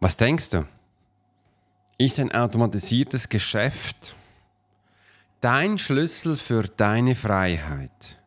Was 0.00 0.16
denkst 0.18 0.50
du? 0.50 0.66
Ist 1.96 2.20
ein 2.20 2.30
automatisiertes 2.30 3.28
Geschäft 3.28 4.14
dein 5.40 5.78
Schlüssel 5.78 6.36
für 6.36 6.64
deine 6.64 7.14
Freiheit? 7.14 8.20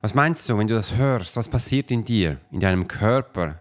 Was 0.00 0.14
meinst 0.14 0.48
du, 0.48 0.56
wenn 0.56 0.68
du 0.68 0.74
das 0.74 0.94
hörst? 0.94 1.36
Was 1.36 1.48
passiert 1.48 1.90
in 1.90 2.04
dir, 2.04 2.38
in 2.52 2.60
deinem 2.60 2.86
Körper? 2.86 3.60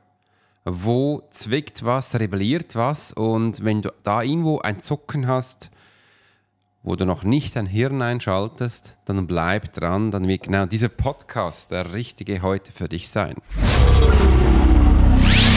Wo 0.63 1.23
zwickt 1.31 1.83
was, 1.83 2.13
rebelliert 2.13 2.75
was? 2.75 3.13
Und 3.13 3.63
wenn 3.63 3.81
du 3.81 3.91
da 4.03 4.21
irgendwo 4.21 4.59
ein 4.59 4.79
Zucken 4.79 5.25
hast, 5.25 5.71
wo 6.83 6.95
du 6.95 7.05
noch 7.05 7.23
nicht 7.23 7.55
dein 7.55 7.65
Hirn 7.65 8.03
einschaltest, 8.03 8.95
dann 9.05 9.25
bleib 9.25 9.73
dran, 9.73 10.11
dann 10.11 10.27
wird 10.27 10.43
genau 10.43 10.67
dieser 10.67 10.89
Podcast 10.89 11.71
der 11.71 11.93
richtige 11.93 12.43
heute 12.43 12.71
für 12.71 12.87
dich 12.87 13.09
sein. 13.09 13.37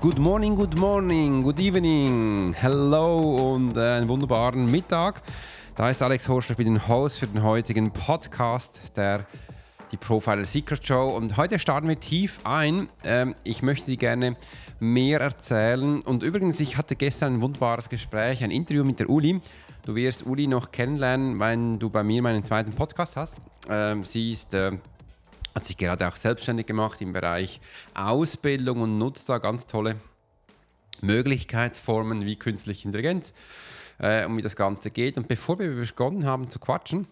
good 0.00 0.18
morning, 0.18 0.56
good 0.56 0.78
morning, 0.78 1.42
good 1.42 1.58
evening, 1.58 2.54
hello 2.58 3.52
und 3.52 3.76
äh, 3.76 3.96
einen 3.96 4.08
wunderbaren 4.08 4.64
Mittag. 4.70 5.20
Da 5.76 5.90
ist 5.90 6.02
Alex 6.02 6.26
Horschler, 6.26 6.52
ich 6.52 6.56
bin 6.56 6.74
den 6.74 6.88
Host 6.88 7.18
für 7.18 7.26
den 7.26 7.42
heutigen 7.42 7.90
Podcast 7.90 8.80
der 8.96 9.26
die 9.92 9.98
Profiler 9.98 10.46
Secret 10.46 10.86
Show 10.86 11.08
und 11.14 11.36
heute 11.36 11.58
starten 11.58 11.86
wir 11.86 12.00
tief 12.00 12.38
ein. 12.44 12.86
Ähm, 13.04 13.34
ich 13.44 13.62
möchte 13.62 13.90
dir 13.90 13.98
gerne 13.98 14.36
mehr 14.78 15.20
erzählen 15.20 16.00
und 16.00 16.22
übrigens, 16.22 16.60
ich 16.60 16.78
hatte 16.78 16.96
gestern 16.96 17.34
ein 17.34 17.40
wunderbares 17.42 17.90
Gespräch, 17.90 18.42
ein 18.42 18.50
Interview 18.50 18.84
mit 18.84 19.00
der 19.00 19.10
Uli. 19.10 19.40
Du 19.84 19.94
wirst 19.94 20.24
Uli 20.24 20.46
noch 20.46 20.72
kennenlernen, 20.72 21.38
wenn 21.40 21.78
du 21.78 21.90
bei 21.90 22.02
mir 22.02 22.22
meinen 22.22 22.42
zweiten 22.42 22.72
Podcast 22.72 23.16
hast. 23.16 23.42
Ähm, 23.68 24.04
sie 24.04 24.32
ist 24.32 24.54
äh, 24.54 24.72
hat 25.54 25.64
sich 25.64 25.76
gerade 25.76 26.06
auch 26.08 26.16
selbstständig 26.16 26.66
gemacht 26.66 27.00
im 27.00 27.12
Bereich 27.12 27.60
Ausbildung 27.94 28.82
und 28.82 28.98
nutzt 28.98 29.28
da 29.28 29.38
ganz 29.38 29.66
tolle 29.66 29.96
Möglichkeitsformen 31.00 32.24
wie 32.24 32.36
künstliche 32.36 32.86
Intelligenz, 32.86 33.32
äh, 33.98 34.24
um 34.26 34.36
wie 34.36 34.42
das 34.42 34.56
Ganze 34.56 34.90
geht. 34.90 35.16
Und 35.16 35.28
bevor 35.28 35.58
wir 35.58 35.74
begonnen 35.74 36.24
haben 36.24 36.48
zu 36.48 36.58
quatschen, 36.58 37.06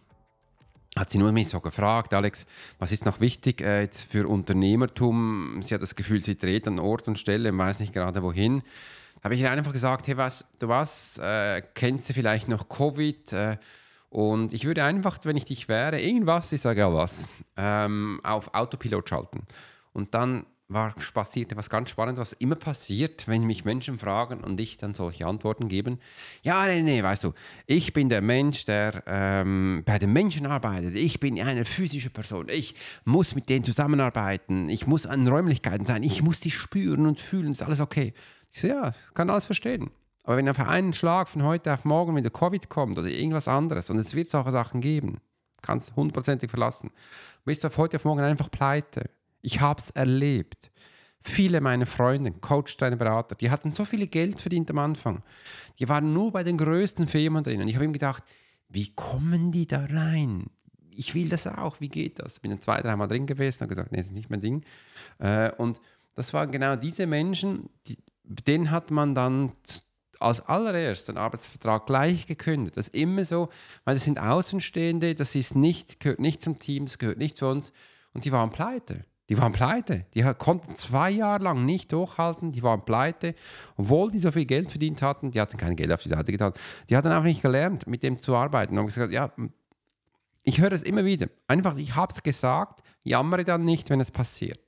hat 0.97 1.11
sie 1.11 1.19
nur 1.19 1.33
mich 1.33 1.49
so 1.49 1.61
gefragt, 1.61 2.13
Alex, 2.15 2.47
was 2.79 2.93
ist 2.93 3.07
noch 3.07 3.21
wichtig 3.21 3.61
äh, 3.61 3.83
jetzt 3.83 4.11
für 4.11 4.27
Unternehmertum? 4.27 5.61
Sie 5.63 5.75
hat 5.75 5.83
das 5.83 5.95
Gefühl, 5.95 6.23
sie 6.23 6.37
dreht 6.37 6.67
an 6.67 6.79
Ort 6.79 7.09
und 7.09 7.19
Stelle 7.19 7.53
und 7.53 7.59
weiß 7.59 7.81
nicht 7.81 7.93
gerade 7.93 8.23
wohin. 8.23 8.63
Habe 9.23 9.35
ich 9.35 9.41
ihr 9.41 9.51
einfach 9.51 9.73
gesagt, 9.73 10.07
hey, 10.07 10.17
was, 10.17 10.45
du 10.59 10.69
was, 10.69 11.19
äh, 11.19 11.63
kennst 11.75 12.09
du 12.09 12.15
vielleicht 12.15 12.49
noch 12.49 12.69
Covid? 12.69 13.33
Äh, 13.33 13.57
und 14.11 14.53
ich 14.53 14.65
würde 14.65 14.85
einfach, 14.85 15.19
wenn 15.25 15.37
ich 15.37 15.45
dich 15.45 15.69
wäre, 15.69 16.01
irgendwas, 16.01 16.53
ich 16.53 16.61
sage 16.61 16.81
ja 16.81 16.93
was, 16.93 17.29
ähm, 17.57 18.21
auf 18.23 18.55
Autopilot 18.55 19.09
schalten. 19.09 19.47
Und 19.93 20.15
dann 20.15 20.47
war 20.69 20.95
passiert 21.15 21.57
was 21.57 21.71
ganz 21.71 21.91
Spannendes, 21.91 22.21
was 22.21 22.33
immer 22.35 22.55
passiert, 22.55 23.27
wenn 23.27 23.45
mich 23.45 23.65
Menschen 23.65 23.99
fragen 23.99 24.45
und 24.45 24.61
ich 24.61 24.77
dann 24.77 24.93
solche 24.93 25.27
Antworten 25.27 25.69
geben. 25.69 25.99
Ja, 26.43 26.67
nee, 26.67 26.83
nee, 26.83 27.03
weißt 27.03 27.25
du, 27.25 27.33
ich 27.67 27.95
bin 27.95 28.11
der 28.11 28.21
Mensch, 28.21 28.67
der 28.67 29.03
ähm, 29.07 29.83
bei 29.87 29.99
den 29.99 30.13
Menschen 30.13 30.47
arbeitet. 30.47 30.95
Ich 30.95 31.21
bin 31.21 31.41
eine 31.41 31.65
physische 31.65 32.11
Person. 32.11 32.49
Ich 32.51 32.75
muss 33.05 33.35
mit 33.35 33.49
denen 33.49 33.65
zusammenarbeiten. 33.65 34.69
Ich 34.69 34.87
muss 34.87 35.07
an 35.07 35.27
Räumlichkeiten 35.27 35.87
sein. 35.87 36.03
Ich 36.03 36.23
muss 36.23 36.41
die 36.41 36.51
spüren 36.51 37.07
und 37.07 37.19
fühlen. 37.19 37.53
Ist 37.53 37.63
alles 37.63 37.81
okay? 37.81 38.13
Ich 38.51 38.61
so, 38.61 38.69
ja, 38.69 38.93
kann 39.15 39.31
alles 39.31 39.47
verstehen. 39.47 39.91
Aber 40.29 40.37
wenn 40.37 40.49
auf 40.51 40.61
einen 40.61 40.93
Schlag 40.93 41.27
von 41.27 41.43
heute 41.43 41.73
auf 41.73 41.87
morgen 41.87 42.15
wieder 42.15 42.29
Covid 42.29 42.69
kommt 42.69 42.99
oder 42.99 43.09
irgendwas 43.09 43.49
anderes, 43.49 43.89
und 43.89 43.97
es 43.97 44.15
wird 44.15 44.29
solche 44.29 44.51
Sachen 44.51 44.83
geben, 44.83 45.23
kannst 45.63 45.97
hundertprozentig 45.97 46.51
verlassen, 46.51 46.91
bist 47.47 47.65
du 47.65 47.69
auf 47.69 47.79
heute 47.79 47.97
auf 47.97 48.05
morgen 48.05 48.21
einfach 48.21 48.51
pleite. 48.51 49.09
Ich 49.41 49.63
habe 49.63 49.81
es 49.81 49.89
erlebt. 49.93 50.71
Viele 51.23 51.63
meiner 51.63 51.87
Freunde, 51.87 52.31
Coach, 52.33 52.77
deine 52.77 52.99
Berater, 52.99 53.37
die 53.37 53.51
hatten 53.51 53.73
so 53.73 53.87
viel 53.87 54.07
Geld 54.07 54.39
verdient 54.39 54.71
am 54.71 54.81
Anfang. 54.81 55.23
Die 55.79 55.89
waren 55.89 56.13
nur 56.13 56.31
bei 56.31 56.45
den 56.45 56.59
größten 56.59 57.09
Firmen 57.09 57.43
drin. 57.43 57.63
Und 57.63 57.69
ich 57.69 57.77
habe 57.77 57.87
ihm 57.87 57.95
gedacht, 57.95 58.23
wie 58.69 58.95
kommen 58.95 59.51
die 59.51 59.67
da 59.67 59.87
rein? 59.87 60.51
Ich 60.91 61.15
will 61.15 61.31
das 61.31 61.47
auch, 61.47 61.81
wie 61.81 61.89
geht 61.89 62.19
das? 62.19 62.39
Bin 62.39 62.51
dann 62.51 62.61
zwei, 62.61 62.83
dreimal 62.83 63.09
drin 63.09 63.25
gewesen 63.25 63.63
und 63.63 63.71
gesagt, 63.71 63.93
nee, 63.93 63.99
das 63.99 64.09
ist 64.09 64.13
nicht 64.13 64.29
mein 64.29 64.43
Ding. 64.43 64.63
Äh, 65.21 65.53
und 65.53 65.81
das 66.15 66.35
waren 66.35 66.53
genau 66.53 66.77
diese 66.77 67.07
Menschen, 67.07 67.71
die, 67.87 67.97
denen 68.25 68.71
hat 68.71 68.91
man 68.91 69.15
dann 69.15 69.53
als 70.21 70.41
allererst 70.41 71.09
den 71.09 71.17
Arbeitsvertrag 71.17 71.87
gleich 71.87 72.27
gekündigt. 72.27 72.77
Das 72.77 72.89
ist 72.89 72.95
immer 72.95 73.25
so, 73.25 73.49
weil 73.85 73.95
das 73.95 74.05
sind 74.05 74.19
Außenstehende, 74.19 75.15
das 75.15 75.35
ist 75.35 75.55
nicht, 75.55 76.01
gehört 76.01 76.21
nicht 76.21 76.43
zum 76.43 76.59
Team, 76.59 76.87
das 76.87 76.99
gehört 76.99 77.19
nicht 77.19 77.37
zu 77.37 77.47
uns. 77.47 77.73
Und 78.13 78.25
die 78.25 78.33
waren 78.33 78.51
pleite. 78.51 79.05
Die 79.29 79.37
waren 79.37 79.53
pleite. 79.53 80.07
Die 80.15 80.23
konnten 80.39 80.75
zwei 80.75 81.11
Jahre 81.11 81.45
lang 81.45 81.67
nicht 81.67 81.93
durchhalten. 81.93 82.51
Die 82.51 82.63
waren 82.63 82.85
pleite. 82.85 83.35
Obwohl 83.77 84.11
die 84.11 84.21
so 84.21 84.33
viel 84.33 84.47
Geld 84.47 84.71
verdient 84.71 85.03
hatten, 85.03 85.31
die 85.31 85.41
hatten 85.41 85.59
kein 85.59 85.77
Geld 85.77 85.93
auf 85.93 86.03
die 86.03 86.09
Seite 86.09 86.33
getan. 86.33 86.55
Die 86.89 86.97
hatten 86.97 87.09
einfach 87.09 87.25
nicht 87.25 87.43
gelernt, 87.43 87.87
mit 87.87 88.03
dem 88.03 88.19
zu 88.19 88.35
arbeiten. 88.35 88.73
Und 88.73 88.79
haben 88.79 88.87
gesagt, 88.87 89.13
ja, 89.13 89.31
ich 90.45 90.61
höre 90.61 90.73
es 90.73 90.83
immer 90.83 91.05
wieder. 91.05 91.29
Einfach, 91.47 91.77
ich 91.77 91.95
habe 91.95 92.11
es 92.11 92.23
gesagt, 92.23 92.81
jammere 93.03 93.45
dann 93.45 93.67
nicht, 93.67 93.91
wenn 93.91 94.01
es 94.01 94.11
passiert. 94.11 94.61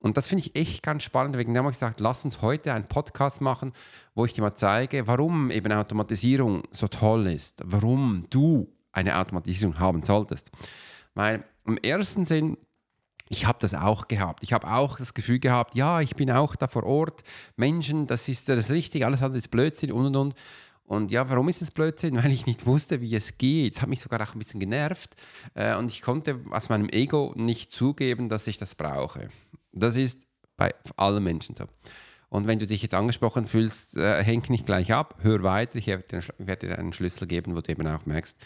Und 0.00 0.16
das 0.16 0.28
finde 0.28 0.44
ich 0.44 0.54
echt 0.54 0.82
ganz 0.82 1.02
spannend. 1.02 1.36
Wegen 1.36 1.54
dem 1.54 1.64
habe 1.64 1.72
ich 1.72 1.76
gesagt, 1.76 2.00
lass 2.00 2.24
uns 2.24 2.40
heute 2.40 2.72
einen 2.72 2.86
Podcast 2.86 3.40
machen, 3.40 3.72
wo 4.14 4.24
ich 4.24 4.32
dir 4.32 4.42
mal 4.42 4.54
zeige, 4.54 5.06
warum 5.06 5.50
eben 5.50 5.72
Automatisierung 5.72 6.62
so 6.70 6.86
toll 6.86 7.26
ist, 7.26 7.62
warum 7.64 8.24
du 8.30 8.72
eine 8.92 9.18
Automatisierung 9.18 9.78
haben 9.78 10.02
solltest. 10.02 10.50
Weil 11.14 11.44
im 11.66 11.78
ersten 11.78 12.24
Sinn, 12.24 12.56
ich 13.28 13.46
habe 13.46 13.58
das 13.60 13.74
auch 13.74 14.08
gehabt. 14.08 14.42
Ich 14.42 14.52
habe 14.52 14.70
auch 14.72 14.98
das 14.98 15.14
Gefühl 15.14 15.38
gehabt, 15.38 15.74
ja, 15.74 16.00
ich 16.00 16.14
bin 16.14 16.30
auch 16.30 16.56
da 16.56 16.68
vor 16.68 16.84
Ort. 16.84 17.22
Menschen, 17.56 18.06
das 18.06 18.28
ist 18.28 18.48
das 18.48 18.70
Richtige, 18.70 19.04
alles 19.04 19.22
andere 19.22 19.38
ist 19.38 19.50
Blödsinn 19.50 19.92
und 19.92 20.06
und 20.06 20.16
und. 20.16 20.34
Und 20.84 21.10
ja, 21.10 21.28
warum 21.28 21.50
ist 21.50 21.60
es 21.60 21.70
Blödsinn? 21.70 22.16
Weil 22.22 22.32
ich 22.32 22.46
nicht 22.46 22.64
wusste, 22.64 23.00
wie 23.02 23.14
es 23.14 23.36
geht. 23.36 23.74
Es 23.74 23.82
hat 23.82 23.90
mich 23.90 24.00
sogar 24.00 24.22
auch 24.22 24.34
ein 24.34 24.38
bisschen 24.38 24.60
genervt. 24.60 25.16
Äh, 25.54 25.76
und 25.76 25.92
ich 25.92 26.00
konnte 26.00 26.40
aus 26.50 26.70
meinem 26.70 26.88
Ego 26.88 27.34
nicht 27.36 27.70
zugeben, 27.70 28.30
dass 28.30 28.46
ich 28.46 28.56
das 28.56 28.74
brauche. 28.74 29.28
Das 29.72 29.96
ist 29.96 30.26
bei 30.56 30.74
allen 30.96 31.22
Menschen 31.22 31.54
so. 31.54 31.66
Und 32.30 32.46
wenn 32.46 32.58
du 32.58 32.66
dich 32.66 32.82
jetzt 32.82 32.94
angesprochen 32.94 33.46
fühlst, 33.46 33.96
äh, 33.96 34.22
häng 34.22 34.44
nicht 34.48 34.66
gleich 34.66 34.92
ab, 34.92 35.18
hör 35.22 35.42
weiter. 35.42 35.76
Ich 35.76 35.86
werde 35.86 36.66
dir 36.66 36.78
einen 36.78 36.92
Schlüssel 36.92 37.26
geben, 37.26 37.56
wo 37.56 37.60
du 37.60 37.70
eben 37.70 37.86
auch 37.86 38.04
merkst, 38.04 38.36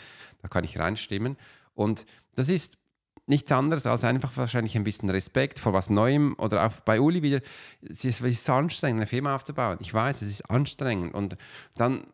da 0.41 0.49
kann 0.49 0.65
ich 0.65 0.79
reinstimmen. 0.79 1.37
Und 1.75 2.07
das 2.35 2.49
ist 2.49 2.79
nichts 3.27 3.51
anderes 3.51 3.87
als 3.87 4.05
einfach 4.05 4.37
wahrscheinlich 4.37 4.77
ein 4.77 4.85
bisschen 4.85 5.11
Respekt 5.11 5.59
vor 5.59 5.73
was 5.73 5.91
Neuem 5.91 6.35
oder 6.39 6.67
auch 6.67 6.73
bei 6.81 7.01
Uli 7.01 7.23
wieder. 7.23 7.41
Es 7.81 8.05
ist, 8.05 8.21
es 8.21 8.33
ist 8.33 8.51
anstrengend, 8.51 9.01
eine 9.01 9.07
Firma 9.07 9.35
aufzubauen. 9.35 9.79
Ich 9.81 9.93
weiß, 9.93 10.23
es 10.23 10.31
ist 10.31 10.51
anstrengend. 10.51 11.15
Und 11.15 11.37
dann 11.75 12.07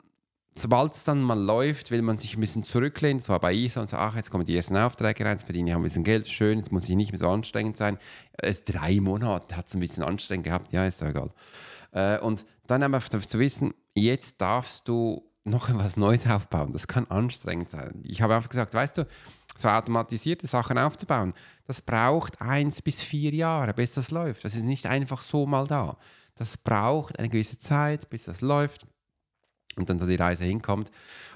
sobald 0.56 0.94
es 0.94 1.04
dann 1.04 1.22
mal 1.22 1.38
läuft, 1.38 1.90
will 1.90 2.02
man 2.02 2.18
sich 2.18 2.36
ein 2.36 2.40
bisschen 2.40 2.62
zurücklehnen. 2.62 3.18
Das 3.18 3.28
war 3.28 3.40
bei 3.40 3.54
ISA 3.54 3.80
und 3.80 3.88
so, 3.88 3.96
ach, 3.96 4.16
jetzt 4.16 4.30
kommen 4.30 4.44
die 4.44 4.56
ersten 4.56 4.76
Aufträge 4.76 5.24
rein, 5.24 5.32
jetzt 5.36 5.44
verdiene 5.44 5.70
ich 5.70 5.76
ein 5.76 5.82
bisschen 5.82 6.04
Geld, 6.04 6.28
schön, 6.28 6.58
jetzt 6.58 6.72
muss 6.72 6.88
ich 6.88 6.96
nicht 6.96 7.12
mehr 7.12 7.18
so 7.18 7.28
anstrengend 7.28 7.76
sein. 7.76 7.98
Es 8.32 8.64
drei 8.64 9.00
Monate 9.00 9.56
hat 9.56 9.68
es 9.68 9.74
ein 9.74 9.80
bisschen 9.80 10.02
anstrengend 10.02 10.46
gehabt, 10.46 10.72
ja, 10.72 10.86
ist 10.86 11.02
doch 11.02 11.08
egal. 11.08 11.30
Äh, 11.92 12.18
und 12.20 12.44
dann 12.66 12.82
einfach 12.82 13.08
zu 13.08 13.38
wissen, 13.38 13.74
jetzt 13.94 14.40
darfst 14.40 14.88
du 14.88 15.28
noch 15.44 15.68
etwas 15.68 15.96
Neues 15.96 16.26
aufbauen. 16.26 16.72
Das 16.72 16.86
kann 16.86 17.06
anstrengend 17.06 17.70
sein. 17.70 18.02
Ich 18.04 18.22
habe 18.22 18.34
einfach 18.34 18.50
gesagt, 18.50 18.74
weißt 18.74 18.98
du, 18.98 19.06
so 19.56 19.68
automatisierte 19.68 20.46
Sachen 20.46 20.78
aufzubauen, 20.78 21.34
das 21.66 21.80
braucht 21.82 22.40
eins 22.40 22.80
bis 22.80 23.02
vier 23.02 23.34
Jahre, 23.34 23.74
bis 23.74 23.94
das 23.94 24.10
läuft. 24.10 24.44
Das 24.44 24.54
ist 24.54 24.62
nicht 24.62 24.86
einfach 24.86 25.22
so 25.22 25.46
mal 25.46 25.66
da. 25.66 25.98
Das 26.36 26.56
braucht 26.56 27.18
eine 27.18 27.28
gewisse 27.28 27.58
Zeit, 27.58 28.08
bis 28.08 28.24
das 28.24 28.40
läuft. 28.40 28.86
Und 29.78 29.88
dann 29.88 29.98
so 29.98 30.06
die 30.06 30.16
Reise 30.16 30.44
hinkommt. 30.44 30.90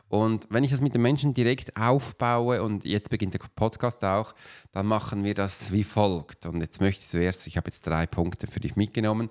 Und 0.09 0.47
wenn 0.51 0.63
ich 0.63 0.71
das 0.71 0.83
mit 0.83 0.95
den 0.95 1.01
Menschen 1.01 1.33
direkt 1.33 1.75
aufbaue 1.77 2.63
und 2.63 2.85
jetzt 2.85 3.09
beginnt 3.09 3.33
der 3.33 3.41
Podcast 3.55 4.05
auch, 4.05 4.35
dann 4.73 4.87
machen 4.87 5.25
wir 5.25 5.33
das 5.33 5.73
wie 5.73 5.85
folgt. 5.85 6.45
Und 6.45 6.61
jetzt 6.61 6.83
möchte 6.83 7.01
ich 7.01 7.09
zuerst, 7.09 7.47
ich 7.47 7.57
habe 7.57 7.71
jetzt 7.71 7.87
drei 7.87 8.07
Punkte 8.07 8.47
für 8.47 8.61
dich 8.61 8.77
mitgenommen. 8.77 9.31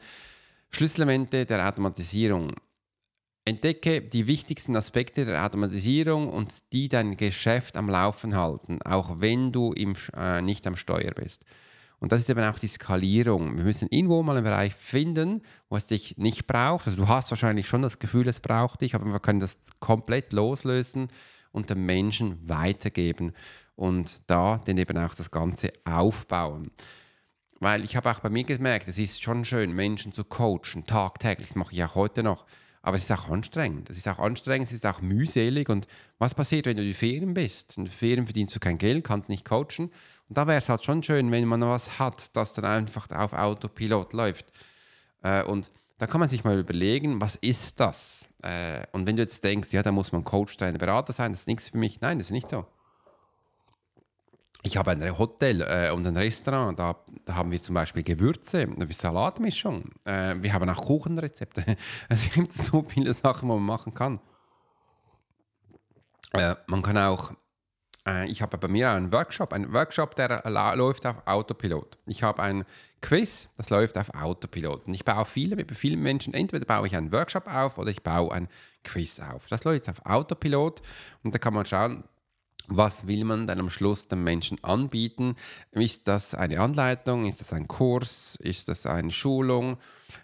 Schlüsselelemente 0.72 1.46
der 1.46 1.68
Automatisierung. 1.68 2.56
Entdecke 3.46 4.02
die 4.02 4.26
wichtigsten 4.26 4.76
Aspekte 4.76 5.26
der 5.26 5.46
Automatisierung 5.46 6.30
und 6.30 6.74
die 6.74 6.90
dein 6.90 7.18
Geschäft 7.18 7.76
am 7.76 7.90
Laufen 7.90 8.36
halten, 8.36 8.82
auch 8.82 9.20
wenn 9.20 9.52
du 9.52 9.74
im, 9.74 9.96
äh, 10.16 10.42
nicht 10.42 10.66
am 10.66 10.76
Steuer 10.76 11.12
bist. 11.12 11.44
Und 12.02 12.12
das 12.12 12.22
ist 12.22 12.30
eben 12.32 12.44
auch 12.44 12.58
die 12.58 12.68
Skalierung. 12.68 13.60
Wir 13.60 13.64
müssen 13.64 13.88
irgendwo 13.92 14.24
mal 14.24 14.36
einen 14.36 14.44
Bereich 14.44 14.74
finden, 14.74 15.44
wo 15.70 15.76
es 15.76 15.86
dich 15.86 16.18
nicht 16.18 16.48
braucht. 16.48 16.88
Also 16.88 17.04
du 17.04 17.08
hast 17.08 17.30
wahrscheinlich 17.30 17.68
schon 17.68 17.84
das 17.84 18.00
Gefühl, 18.00 18.28
es 18.28 18.40
braucht 18.40 18.82
dich, 18.82 18.96
aber 18.96 19.06
wir 19.06 19.20
können 19.20 19.40
das 19.40 19.60
komplett 19.80 20.34
loslösen 20.34 21.10
und 21.52 21.70
den 21.70 21.86
Menschen 21.86 22.40
weitergeben 22.50 23.34
und 23.76 24.24
da 24.26 24.60
dann 24.66 24.78
eben 24.78 24.98
auch 24.98 25.14
das 25.14 25.30
Ganze 25.30 25.74
aufbauen. 25.86 26.72
Weil 27.60 27.84
ich 27.84 27.96
habe 27.96 28.10
auch 28.10 28.20
bei 28.20 28.32
mir 28.32 28.46
gemerkt, 28.46 28.88
es 28.88 28.98
ist 28.98 29.22
schon 29.22 29.46
schön, 29.46 29.72
Menschen 29.72 30.12
zu 30.12 30.24
coachen, 30.24 30.88
tagtäglich. 30.88 31.50
Das 31.50 31.56
mache 31.56 31.74
ich 31.74 31.84
auch 31.84 31.94
heute 31.94 32.24
noch. 32.24 32.48
Aber 32.82 32.98
es 32.98 33.04
ist 33.04 33.12
auch 33.12 33.30
anstrengend. 33.30 33.92
Es 33.92 33.98
ist 33.98 34.08
auch 34.08 34.18
anstrengend, 34.18 34.68
es 34.68 34.74
ist 34.74 34.88
auch 34.88 35.02
mühselig. 35.02 35.70
Und 35.70 35.86
was 36.18 36.34
passiert, 36.34 36.66
wenn 36.66 36.78
du 36.78 36.84
die 36.84 36.96
Ferien 36.96 37.36
bist? 37.36 37.78
In 37.78 37.86
Ferien 37.86 38.26
verdienst 38.26 38.56
du 38.56 38.60
kein 38.60 38.80
Geld, 38.80 39.04
kannst 39.04 39.30
nicht 39.30 39.46
coachen. 39.46 39.92
Und 40.32 40.38
da 40.38 40.48
wäre 40.48 40.60
es 40.60 40.70
halt 40.70 40.82
schon 40.86 41.04
schön, 41.04 41.30
wenn 41.30 41.46
man 41.46 41.60
was 41.60 42.00
hat, 42.00 42.34
das 42.38 42.54
dann 42.54 42.64
einfach 42.64 43.12
auf 43.12 43.34
Autopilot 43.34 44.14
läuft. 44.14 44.54
Äh, 45.24 45.44
und 45.44 45.70
da 45.98 46.08
kann 46.08 46.22
man 46.22 46.30
sich 46.30 46.46
mal 46.46 46.58
überlegen, 46.58 47.20
was 47.20 47.36
ist 47.36 47.82
das? 47.82 48.30
Äh, 48.42 48.86
und 48.94 49.06
wenn 49.06 49.18
du 49.18 49.24
jetzt 49.24 49.44
denkst, 49.44 49.74
ja, 49.74 49.84
da 49.84 49.92
muss 49.92 50.14
man 50.14 50.24
Coach 50.24 50.58
sein, 50.58 50.78
Berater 50.78 51.12
sein, 51.12 51.34
das 51.34 51.42
ist 51.42 51.48
nichts 51.48 51.68
für 51.68 51.78
mich. 51.78 52.00
Nein, 52.00 52.18
das 52.18 52.28
ist 52.28 52.32
nicht 52.32 52.48
so. 52.48 52.66
Ich 54.64 54.78
habe 54.78 54.92
ein 54.92 55.18
Hotel 55.18 55.64
äh, 55.64 55.92
und 55.92 56.08
ein 56.08 56.16
Restaurant, 56.16 56.80
da, 56.80 56.96
da, 57.26 57.36
haben 57.36 57.52
wir 57.52 57.62
zum 57.62 57.76
Beispiel 57.76 58.04
Gewürze, 58.04 58.62
eine 58.62 58.90
Salatmischung. 58.90 59.92
Äh, 60.06 60.36
wir 60.40 60.54
haben 60.54 60.70
auch 60.70 60.82
Kuchenrezepte. 60.82 61.76
Es 62.08 62.32
gibt 62.32 62.54
so 62.54 62.84
viele 62.84 63.14
Sachen, 63.14 63.50
die 63.50 63.54
man 63.54 63.64
machen 63.64 63.94
kann. 63.94 64.22
Äh, 66.32 66.56
man 66.68 66.82
kann 66.82 66.98
auch, 66.98 67.34
ich 68.28 68.42
habe 68.42 68.58
bei 68.58 68.68
mir 68.68 68.90
einen 68.90 69.12
Workshop, 69.12 69.54
einen 69.54 69.74
Workshop, 69.74 70.16
der 70.16 70.42
läuft 70.76 71.06
auf 71.06 71.18
Autopilot. 71.26 72.00
Ich 72.08 72.24
habe 72.24 72.42
ein 72.42 72.66
Quiz, 73.02 73.48
das 73.58 73.70
läuft 73.70 73.96
auf 73.98 74.16
Autopilot. 74.16 74.88
Und 74.88 74.96
ich 74.96 75.06
baue 75.06 75.26
viele, 75.26 75.56
mit 75.56 75.72
vielen 75.76 76.02
Menschen, 76.02 76.34
entweder 76.34 76.66
baue 76.66 76.88
ich 76.88 76.96
einen 76.96 77.12
Workshop 77.12 77.46
auf 77.48 77.78
oder 77.78 77.92
ich 77.92 78.02
baue 78.02 78.32
ein 78.32 78.48
Quiz 78.84 79.20
auf. 79.20 79.48
Das 79.50 79.66
läuft 79.66 79.88
auf 79.88 80.04
Autopilot 80.04 80.82
und 81.24 81.36
da 81.36 81.38
kann 81.38 81.54
man 81.54 81.66
schauen, 81.66 82.04
was 82.68 83.06
will 83.08 83.26
man 83.26 83.48
dann 83.48 83.60
am 83.60 83.70
Schluss 83.70 84.08
den 84.08 84.24
Menschen 84.24 84.64
anbieten? 84.64 85.36
Ist 85.72 86.08
das 86.08 86.34
eine 86.34 86.60
Anleitung? 86.60 87.26
Ist 87.26 87.42
das 87.42 87.54
ein 87.54 87.68
Kurs? 87.68 88.38
Ist 88.42 88.70
das 88.70 88.86
eine 88.86 89.12
Schulung? 89.12 89.78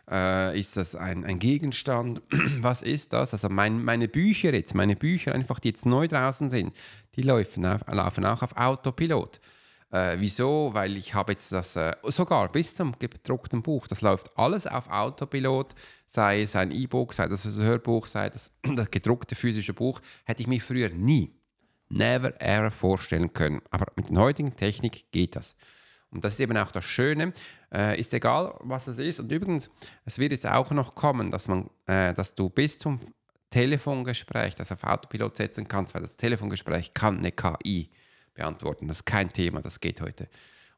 Äh, 0.09 0.57
ist 0.57 0.77
das 0.77 0.95
ein, 0.95 1.25
ein, 1.25 1.39
Gegenstand? 1.39 2.21
Was 2.61 2.81
ist 2.81 3.13
das? 3.13 3.33
Also 3.33 3.49
mein, 3.49 3.83
meine 3.83 4.07
Bücher 4.07 4.53
jetzt, 4.53 4.75
meine 4.75 4.95
Bücher 4.95 5.33
einfach, 5.33 5.59
die 5.59 5.69
jetzt 5.69 5.85
neu 5.85 6.07
draußen 6.07 6.49
sind, 6.49 6.73
die 7.17 7.23
laufen, 7.23 7.65
auf, 7.65 7.81
laufen 7.87 8.25
auch 8.25 8.41
auf 8.41 8.55
Autopilot. 8.55 9.41
Äh, 9.91 10.17
wieso? 10.19 10.69
Weil 10.73 10.95
ich 10.97 11.13
habe 11.13 11.33
jetzt 11.33 11.51
das, 11.51 11.75
äh, 11.75 11.95
sogar 12.03 12.51
bis 12.51 12.75
zum 12.75 12.97
gedruckten 12.97 13.61
Buch, 13.61 13.87
das 13.87 14.01
läuft 14.01 14.37
alles 14.37 14.67
auf 14.67 14.89
Autopilot, 14.89 15.75
sei 16.07 16.41
es 16.41 16.55
ein 16.55 16.71
E-Book, 16.71 17.13
sei 17.13 17.27
das 17.27 17.45
ein 17.45 17.63
Hörbuch, 17.63 18.07
sei 18.07 18.29
das 18.29 18.53
das 18.75 18.91
gedruckte 18.91 19.35
physische 19.35 19.73
Buch, 19.73 20.01
hätte 20.25 20.41
ich 20.41 20.47
mich 20.47 20.63
früher 20.63 20.89
nie 20.89 21.33
never 21.89 22.39
ever 22.41 22.71
vorstellen 22.71 23.33
können. 23.33 23.61
Aber 23.71 23.91
mit 23.95 24.09
der 24.09 24.17
heutigen 24.17 24.55
Technik 24.55 25.11
geht 25.11 25.35
das. 25.35 25.55
Und 26.09 26.23
das 26.23 26.33
ist 26.33 26.39
eben 26.39 26.57
auch 26.57 26.71
das 26.71 26.85
Schöne. 26.85 27.33
Äh, 27.73 27.99
ist 27.99 28.13
egal, 28.13 28.55
was 28.61 28.87
es 28.87 28.97
ist. 28.97 29.19
Und 29.19 29.31
übrigens, 29.31 29.69
es 30.05 30.19
wird 30.19 30.31
jetzt 30.31 30.47
auch 30.47 30.71
noch 30.71 30.95
kommen, 30.95 31.31
dass, 31.31 31.47
man, 31.47 31.69
äh, 31.85 32.13
dass 32.13 32.33
du 32.33 32.49
bis 32.49 32.79
zum 32.79 32.99
Telefongespräch 33.49 34.55
das 34.55 34.71
auf 34.71 34.83
Autopilot 34.83 35.37
setzen 35.37 35.67
kannst, 35.67 35.93
weil 35.93 36.03
das 36.03 36.17
Telefongespräch 36.17 36.93
kann 36.93 37.19
eine 37.19 37.31
KI 37.31 37.89
beantworten. 38.33 38.87
Das 38.87 38.97
ist 38.97 39.05
kein 39.05 39.31
Thema, 39.31 39.61
das 39.61 39.79
geht 39.79 40.01
heute. 40.01 40.29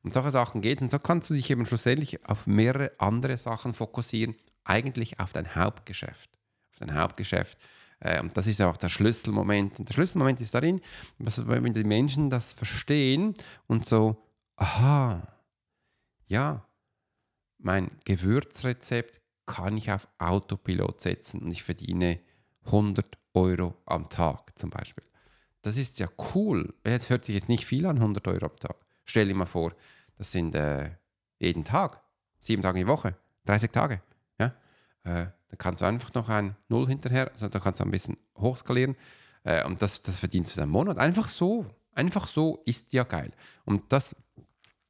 Und 0.01 0.13
solche 0.13 0.31
Sachen 0.31 0.61
geht. 0.61 0.81
Und 0.81 0.91
so 0.91 0.99
kannst 0.99 1.29
du 1.29 1.33
dich 1.33 1.49
eben 1.49 1.65
schlussendlich 1.65 2.25
auf 2.25 2.47
mehrere 2.47 2.91
andere 2.99 3.37
Sachen 3.37 3.73
fokussieren, 3.73 4.35
eigentlich 4.63 5.19
auf 5.19 5.33
dein 5.33 5.55
Hauptgeschäft. 5.55 6.29
Auf 6.71 6.79
dein 6.79 6.97
Hauptgeschäft. 6.97 7.57
Äh, 7.99 8.21
und 8.21 8.35
das 8.37 8.47
ist 8.47 8.61
auch 8.61 8.77
der 8.77 8.89
Schlüsselmoment. 8.89 9.79
Und 9.79 9.89
der 9.89 9.93
Schlüsselmoment 9.93 10.39
ist 10.41 10.53
darin, 10.53 10.81
wenn 11.17 11.73
die 11.73 11.83
Menschen 11.83 12.29
das 12.29 12.53
verstehen 12.53 13.33
und 13.67 13.85
so, 13.85 14.23
aha, 14.55 15.27
ja, 16.27 16.65
mein 17.57 17.91
Gewürzrezept 18.05 19.19
kann 19.45 19.77
ich 19.77 19.91
auf 19.91 20.07
Autopilot 20.17 21.01
setzen 21.01 21.41
und 21.41 21.51
ich 21.51 21.63
verdiene 21.63 22.19
100 22.71 23.17
Euro 23.33 23.75
am 23.85 24.09
Tag 24.09 24.57
zum 24.57 24.69
Beispiel. 24.69 25.03
Das 25.61 25.77
ist 25.77 25.99
ja 25.99 26.07
cool. 26.33 26.73
Jetzt 26.85 27.09
hört 27.09 27.25
sich 27.25 27.35
jetzt 27.35 27.49
nicht 27.49 27.65
viel 27.65 27.85
an, 27.85 27.97
100 27.97 28.27
Euro 28.27 28.45
am 28.45 28.55
Tag. 28.57 28.75
Stell 29.05 29.27
dir 29.27 29.35
mal 29.35 29.45
vor, 29.45 29.73
das 30.17 30.31
sind 30.31 30.55
äh, 30.55 30.91
jeden 31.39 31.63
Tag, 31.63 32.01
sieben 32.39 32.61
Tage 32.61 32.79
die 32.79 32.87
Woche, 32.87 33.15
30 33.45 33.71
Tage. 33.71 34.01
Ja? 34.39 34.47
Äh, 35.03 35.27
dann 35.49 35.57
kannst 35.57 35.81
du 35.81 35.85
einfach 35.85 36.13
noch 36.13 36.29
ein 36.29 36.55
Null 36.67 36.87
hinterher, 36.87 37.31
also 37.31 37.49
da 37.49 37.59
kannst 37.59 37.79
du 37.79 37.85
ein 37.85 37.91
bisschen 37.91 38.17
hochskalieren 38.37 38.95
äh, 39.43 39.65
und 39.65 39.81
das, 39.81 40.01
das 40.01 40.19
verdienst 40.19 40.55
du 40.55 40.59
dann 40.59 40.69
im 40.69 40.73
Monat. 40.73 40.97
Einfach 40.97 41.27
so. 41.27 41.65
Einfach 41.93 42.27
so 42.27 42.61
ist 42.65 42.93
ja 42.93 43.03
geil. 43.03 43.31
Und 43.65 43.91
das 43.91 44.15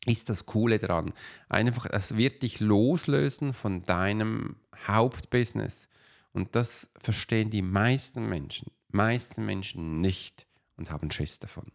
ist 0.06 0.30
das 0.30 0.46
Coole 0.46 0.80
daran. 0.80 1.14
Einfach, 1.48 1.86
es 1.90 2.18
wird 2.18 2.44
dich 2.44 2.60
loslösen 2.60 3.54
von 3.54 3.86
deinem 3.86 4.58
Hauptbusiness. 4.88 5.88
Und 6.34 6.56
das 6.56 6.90
verstehen 7.00 7.50
die 7.50 7.62
meisten 7.62 8.28
Menschen, 8.28 8.72
meisten 8.90 9.46
Menschen 9.46 10.02
nicht 10.02 10.48
und 10.78 10.92
haben 10.92 11.12
Schiss 11.12 11.40
davon. 11.40 11.72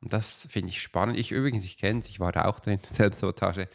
Und 0.00 0.12
das 0.12 0.46
finde 0.50 0.70
ich 0.70 0.80
spannend. 0.80 1.18
Ich 1.18 1.32
übrigens, 1.32 1.64
ich 1.64 1.76
kenne 1.76 2.00
es, 2.00 2.08
ich 2.08 2.20
war 2.20 2.32
da 2.32 2.46
auch 2.46 2.60
drin, 2.60 2.78
Selbstsabotage. 2.90 3.68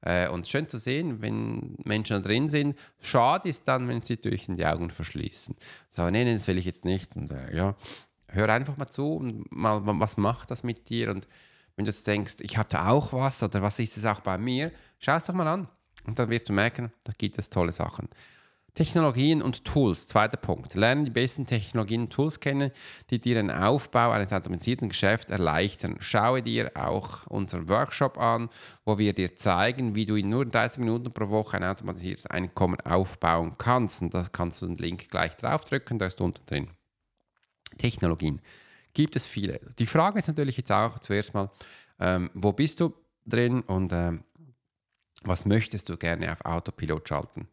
Äh, 0.00 0.28
und 0.28 0.48
schön 0.48 0.68
zu 0.68 0.78
sehen, 0.78 1.22
wenn 1.22 1.76
Menschen 1.84 2.14
da 2.14 2.20
drin 2.20 2.48
sind. 2.48 2.76
Schade 3.00 3.48
ist 3.48 3.66
dann, 3.68 3.88
wenn 3.88 4.02
sie 4.02 4.16
durch 4.16 4.46
die 4.48 4.66
Augen 4.66 4.90
verschließen. 4.90 5.56
So, 5.88 6.10
nee, 6.10 6.24
nee, 6.24 6.34
das 6.34 6.48
will 6.48 6.58
ich 6.58 6.64
jetzt 6.64 6.84
nicht. 6.84 7.16
Und 7.16 7.30
äh, 7.30 7.56
ja, 7.56 7.76
hör 8.28 8.48
einfach 8.48 8.76
mal 8.76 8.88
zu 8.88 9.14
und 9.14 9.50
mal, 9.50 9.80
was 9.84 10.16
macht 10.16 10.50
das 10.50 10.64
mit 10.64 10.88
dir? 10.88 11.10
Und 11.10 11.28
wenn 11.76 11.84
du 11.84 11.92
denkst, 11.92 12.36
ich 12.40 12.56
habe 12.58 12.68
da 12.68 12.88
auch 12.88 13.12
was 13.12 13.42
oder 13.42 13.62
was 13.62 13.78
ist 13.78 13.96
es 13.96 14.04
auch 14.04 14.20
bei 14.20 14.38
mir, 14.38 14.72
schau 14.98 15.16
es 15.16 15.26
doch 15.26 15.34
mal 15.34 15.48
an. 15.48 15.68
Und 16.04 16.18
dann 16.18 16.30
wirst 16.30 16.48
du 16.48 16.52
merken, 16.52 16.92
da 17.04 17.12
gibt 17.16 17.38
es 17.38 17.48
tolle 17.48 17.72
Sachen. 17.72 18.08
Technologien 18.74 19.42
und 19.42 19.66
Tools, 19.66 20.08
zweiter 20.08 20.38
Punkt. 20.38 20.74
Lerne 20.74 21.04
die 21.04 21.10
besten 21.10 21.46
Technologien 21.46 22.02
und 22.02 22.10
Tools 22.10 22.40
kennen, 22.40 22.70
die 23.10 23.20
dir 23.20 23.34
den 23.34 23.50
Aufbau 23.50 24.12
eines 24.12 24.32
automatisierten 24.32 24.88
Geschäfts 24.88 25.30
erleichtern. 25.30 25.96
Schaue 26.00 26.42
dir 26.42 26.70
auch 26.74 27.26
unseren 27.26 27.68
Workshop 27.68 28.16
an, 28.16 28.48
wo 28.86 28.96
wir 28.96 29.12
dir 29.12 29.36
zeigen, 29.36 29.94
wie 29.94 30.06
du 30.06 30.16
in 30.16 30.30
nur 30.30 30.46
30 30.46 30.78
Minuten 30.78 31.12
pro 31.12 31.28
Woche 31.28 31.58
ein 31.58 31.64
automatisiertes 31.64 32.26
Einkommen 32.26 32.80
aufbauen 32.80 33.56
kannst. 33.58 34.00
Und 34.00 34.14
da 34.14 34.26
kannst 34.32 34.62
du 34.62 34.66
den 34.66 34.78
Link 34.78 35.10
gleich 35.10 35.36
draufdrücken, 35.36 35.98
da 35.98 36.06
ist 36.06 36.22
unten 36.22 36.44
drin. 36.46 36.68
Technologien. 37.76 38.40
Gibt 38.94 39.16
es 39.16 39.26
viele. 39.26 39.60
Die 39.78 39.86
Frage 39.86 40.18
ist 40.18 40.28
natürlich 40.28 40.56
jetzt 40.56 40.72
auch 40.72 40.98
zuerst 40.98 41.34
mal, 41.34 41.50
ähm, 42.00 42.30
wo 42.32 42.52
bist 42.52 42.80
du 42.80 42.94
drin 43.26 43.60
und 43.60 43.92
ähm, 43.92 44.24
was 45.24 45.44
möchtest 45.44 45.90
du 45.90 45.98
gerne 45.98 46.32
auf 46.32 46.42
Autopilot 46.44 47.06
schalten? 47.06 47.48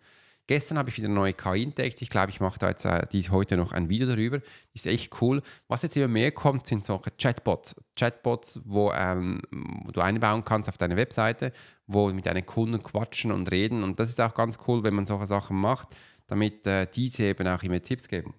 Gestern 0.50 0.80
habe 0.80 0.90
ich 0.90 0.98
wieder 0.98 1.06
eine 1.06 1.14
neue 1.14 1.34
KI 1.34 1.62
entdeckt. 1.62 2.02
Ich 2.02 2.10
glaube, 2.10 2.32
ich 2.32 2.40
mache 2.40 2.58
da 2.58 2.70
jetzt 2.70 2.84
äh, 2.84 3.06
die, 3.12 3.22
heute 3.30 3.56
noch 3.56 3.72
ein 3.72 3.88
Video 3.88 4.08
darüber. 4.08 4.40
Ist 4.74 4.88
echt 4.88 5.22
cool. 5.22 5.44
Was 5.68 5.84
jetzt 5.84 5.96
immer 5.96 6.08
mehr 6.08 6.32
kommt, 6.32 6.66
sind 6.66 6.84
solche 6.84 7.12
Chatbots. 7.12 7.76
Chatbots, 7.96 8.60
wo, 8.66 8.92
ähm, 8.92 9.44
wo 9.52 9.92
du 9.92 10.02
einbauen 10.02 10.44
kannst 10.44 10.68
auf 10.68 10.80
deine 10.80 10.98
Webseite, 10.98 11.54
wo 11.86 12.12
mit 12.12 12.26
deinen 12.26 12.48
Kunden 12.48 12.82
quatschen 12.82 13.32
und 13.32 13.52
reden. 13.52 13.84
Und 13.84 14.00
das 14.00 14.10
ist 14.10 14.20
auch 14.20 14.34
ganz 14.34 14.58
cool, 14.68 14.82
wenn 14.84 14.96
man 14.96 15.06
solche 15.06 15.28
Sachen 15.28 15.56
macht, 15.56 15.90
damit 16.26 16.66
äh, 16.66 16.88
diese 16.92 17.26
eben 17.26 17.48
auch 17.48 17.62
immer 17.62 17.80
Tipps 17.80 18.08
geben 18.08 18.34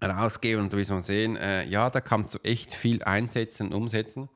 rausgeben 0.00 0.62
und 0.62 0.72
du 0.72 0.76
wirst 0.76 0.92
mal 0.92 1.02
sehen, 1.02 1.36
äh, 1.36 1.64
ja, 1.64 1.90
da 1.90 2.00
kannst 2.00 2.32
du 2.32 2.38
echt 2.44 2.72
viel 2.72 3.02
einsetzen 3.02 3.66
und 3.66 3.74
umsetzen 3.74 4.28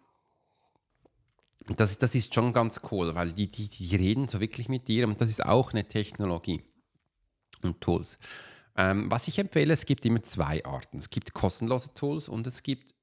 das, 1.68 1.98
das 1.98 2.14
ist 2.14 2.34
schon 2.34 2.52
ganz 2.52 2.80
cool, 2.90 3.14
weil 3.14 3.32
die, 3.32 3.48
die, 3.48 3.68
die 3.68 3.96
reden 3.96 4.28
so 4.28 4.40
wirklich 4.40 4.68
mit 4.68 4.88
dir 4.88 5.06
und 5.06 5.20
das 5.20 5.28
ist 5.28 5.44
auch 5.44 5.72
eine 5.72 5.86
Technologie 5.86 6.62
und 7.62 7.80
Tools. 7.80 8.18
Ähm, 8.76 9.10
was 9.10 9.28
ich 9.28 9.38
empfehle, 9.38 9.72
es 9.72 9.84
gibt 9.84 10.04
immer 10.04 10.22
zwei 10.22 10.64
Arten. 10.64 10.98
Es 10.98 11.10
gibt 11.10 11.34
kostenlose 11.34 11.94
Tools 11.94 12.28
und 12.28 12.46
es 12.46 12.62
gibt 12.62 12.94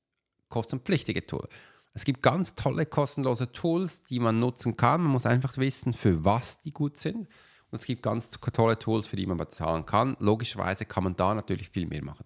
kostenpflichtige 0.50 1.26
Tools. 1.26 1.48
Es 1.94 2.06
gibt 2.06 2.22
ganz 2.22 2.56
tolle 2.56 2.86
kostenlose 2.86 3.52
Tools, 3.52 4.04
die 4.04 4.20
man 4.20 4.40
nutzen 4.40 4.78
kann. 4.78 5.02
Man 5.02 5.12
muss 5.12 5.26
einfach 5.26 5.58
wissen, 5.58 5.94
für 5.94 6.24
was 6.24 6.62
die 6.62 6.72
gut 6.72 6.98
sind. 6.98 7.28
Und 7.72 7.78
es 7.78 7.86
gibt 7.86 8.02
ganz 8.02 8.30
tolle 8.30 8.80
Tools, 8.80 9.06
für 9.08 9.16
die 9.16 9.26
man 9.26 9.38
bezahlen 9.38 9.86
kann. 9.86 10.18
Logischerweise 10.20 10.86
kann 10.86 11.04
man 11.04 11.16
da 11.16 11.36
natürlich 11.36 11.70
viel 11.70 11.88
mehr 11.88 12.04
machen. 12.04 12.26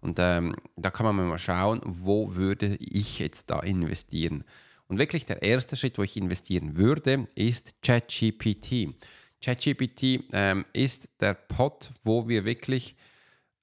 Und 0.00 0.18
ähm, 0.18 0.56
da 0.76 0.90
kann 0.90 1.06
man 1.06 1.28
mal 1.28 1.38
schauen, 1.38 1.80
wo 1.84 2.34
würde 2.34 2.76
ich 2.76 3.18
jetzt 3.18 3.50
da 3.50 3.60
investieren. 3.60 4.44
Und 4.92 4.98
wirklich 4.98 5.24
der 5.24 5.40
erste 5.40 5.74
Schritt, 5.74 5.96
wo 5.96 6.02
ich 6.02 6.18
investieren 6.18 6.76
würde, 6.76 7.26
ist 7.34 7.80
ChatGPT. 7.80 8.94
ChatGPT 9.42 10.24
ähm, 10.34 10.66
ist 10.74 11.08
der 11.18 11.32
Pod, 11.32 11.92
wo 12.04 12.28
wir 12.28 12.44
wirklich 12.44 12.94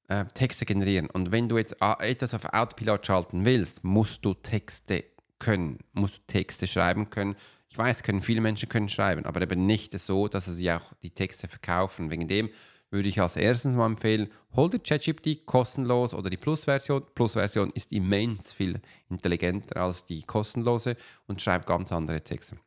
äh, 0.07 0.25
Texte 0.33 0.65
generieren. 0.65 1.07
Und 1.07 1.31
wenn 1.31 1.47
du 1.47 1.59
jetzt 1.59 1.75
äh, 1.81 2.09
etwas 2.09 2.33
auf 2.33 2.45
Autopilot 2.45 3.05
schalten 3.05 3.45
willst, 3.45 3.83
musst 3.83 4.25
du 4.25 4.33
Texte 4.33 5.03
können, 5.37 5.77
musst 5.93 6.17
du 6.17 6.21
Texte 6.25 6.65
schreiben 6.65 7.11
können. 7.11 7.35
Ich 7.69 7.77
weiß, 7.77 8.01
können 8.01 8.23
viele 8.23 8.41
Menschen 8.41 8.67
können 8.67 8.89
schreiben, 8.89 9.27
aber 9.27 9.39
eben 9.43 9.67
nicht 9.67 9.99
so, 9.99 10.27
dass 10.29 10.45
sie 10.45 10.71
auch 10.71 10.93
die 11.03 11.11
Texte 11.11 11.47
verkaufen. 11.47 12.09
Wegen 12.09 12.27
dem 12.27 12.49
würde 12.91 13.09
ich 13.09 13.21
als 13.21 13.35
erstes 13.35 13.73
mal 13.73 13.85
empfehlen, 13.85 14.29
hol 14.55 14.69
dir 14.69 14.79
ChatGPT 14.79 15.45
kostenlos 15.45 16.13
oder 16.13 16.29
die 16.29 16.37
Plus-Version. 16.37 17.03
Plus-Version 17.13 17.71
ist 17.75 17.91
immens 17.91 18.53
viel 18.53 18.81
intelligenter 19.09 19.77
als 19.81 20.05
die 20.05 20.23
kostenlose 20.23 20.95
und 21.27 21.41
schreibt 21.41 21.67
ganz 21.67 21.91
andere 21.91 22.21
Texte. 22.21 22.57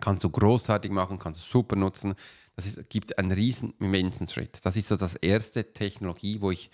Kannst 0.00 0.24
du 0.24 0.30
großartig 0.30 0.90
machen, 0.90 1.18
kannst 1.18 1.40
du 1.40 1.44
super 1.44 1.76
nutzen. 1.76 2.14
Das 2.56 2.78
gibt 2.88 3.16
einen 3.18 3.30
riesen 3.30 3.74
Schritt. 4.28 4.58
Das 4.62 4.76
ist 4.76 4.88
so 4.88 4.96
das 4.96 5.14
erste 5.16 5.72
Technologie, 5.72 6.40
wo 6.40 6.50
ich 6.50 6.70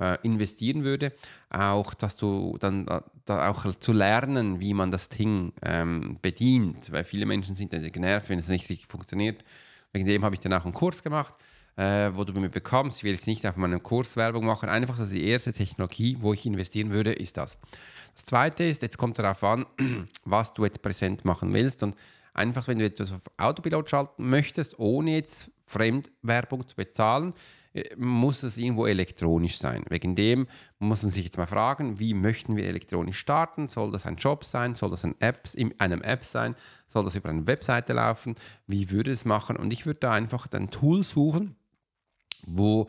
äh, 0.00 0.18
investieren 0.22 0.84
würde. 0.84 1.12
Auch, 1.50 1.94
dass 1.94 2.16
du 2.16 2.56
dann 2.58 2.88
äh, 2.88 3.00
da 3.24 3.50
auch 3.50 3.74
zu 3.76 3.92
lernen, 3.92 4.60
wie 4.60 4.74
man 4.74 4.90
das 4.90 5.08
Ding 5.08 5.52
ähm, 5.62 6.18
bedient, 6.20 6.90
weil 6.92 7.04
viele 7.04 7.26
Menschen 7.26 7.54
sind 7.54 7.72
dann 7.72 7.90
genervt, 7.90 8.28
wenn 8.28 8.38
es 8.38 8.48
nicht 8.48 8.68
richtig 8.68 8.88
funktioniert. 8.88 9.44
Wegen 9.92 10.06
dem 10.06 10.24
habe 10.24 10.34
ich 10.34 10.40
dann 10.40 10.52
auch 10.54 10.64
einen 10.64 10.74
Kurs 10.74 11.02
gemacht, 11.02 11.34
äh, 11.76 12.10
wo 12.14 12.24
du 12.24 12.32
bei 12.32 12.40
mir 12.40 12.48
bekommst. 12.48 12.98
Ich 12.98 13.04
will 13.04 13.12
jetzt 13.12 13.26
nicht 13.26 13.46
auf 13.46 13.56
meinem 13.56 13.82
Kurs 13.82 14.16
Werbung 14.16 14.44
machen, 14.44 14.68
einfach 14.68 14.96
das 14.96 15.08
ist 15.08 15.16
die 15.16 15.26
erste 15.26 15.52
Technologie, 15.52 16.16
wo 16.20 16.32
ich 16.32 16.46
investieren 16.46 16.90
würde, 16.92 17.12
ist 17.12 17.36
das. 17.36 17.58
Das 18.14 18.24
zweite 18.24 18.64
ist, 18.64 18.82
jetzt 18.82 18.98
kommt 18.98 19.18
darauf 19.18 19.42
an, 19.44 19.66
was 20.24 20.52
du 20.52 20.64
jetzt 20.64 20.82
präsent 20.82 21.24
machen 21.24 21.52
willst 21.52 21.82
und 21.82 21.96
einfach, 22.34 22.68
wenn 22.68 22.78
du 22.78 22.84
etwas 22.84 23.12
auf 23.12 23.22
Autopilot 23.36 23.88
schalten 23.88 24.28
möchtest, 24.28 24.78
ohne 24.78 25.12
jetzt 25.12 25.50
Fremdwerbung 25.66 26.66
zu 26.68 26.76
bezahlen, 26.76 27.32
äh, 27.72 27.96
muss 27.96 28.42
es 28.42 28.58
irgendwo 28.58 28.86
elektronisch 28.86 29.58
sein. 29.58 29.84
Wegen 29.88 30.14
dem 30.14 30.46
muss 30.78 31.02
man 31.02 31.10
sich 31.10 31.24
jetzt 31.24 31.38
mal 31.38 31.46
fragen, 31.46 31.98
wie 31.98 32.14
möchten 32.14 32.56
wir 32.56 32.64
elektronisch 32.64 33.18
starten? 33.18 33.68
Soll 33.68 33.90
das 33.92 34.06
ein 34.06 34.16
Job 34.16 34.44
sein? 34.44 34.74
Soll 34.74 34.90
das 34.90 35.04
ein 35.04 35.18
App, 35.20 35.48
in 35.54 35.78
einem 35.80 36.02
App 36.02 36.24
sein? 36.24 36.54
Soll 36.86 37.04
das 37.04 37.14
über 37.14 37.30
eine 37.30 37.46
Webseite 37.46 37.94
laufen? 37.94 38.34
Wie 38.66 38.90
würde 38.90 39.10
es 39.10 39.24
machen? 39.24 39.56
Und 39.56 39.72
ich 39.72 39.86
würde 39.86 40.00
da 40.00 40.12
einfach 40.12 40.46
ein 40.52 40.70
Tool 40.70 41.02
suchen, 41.02 41.56
wo 42.46 42.88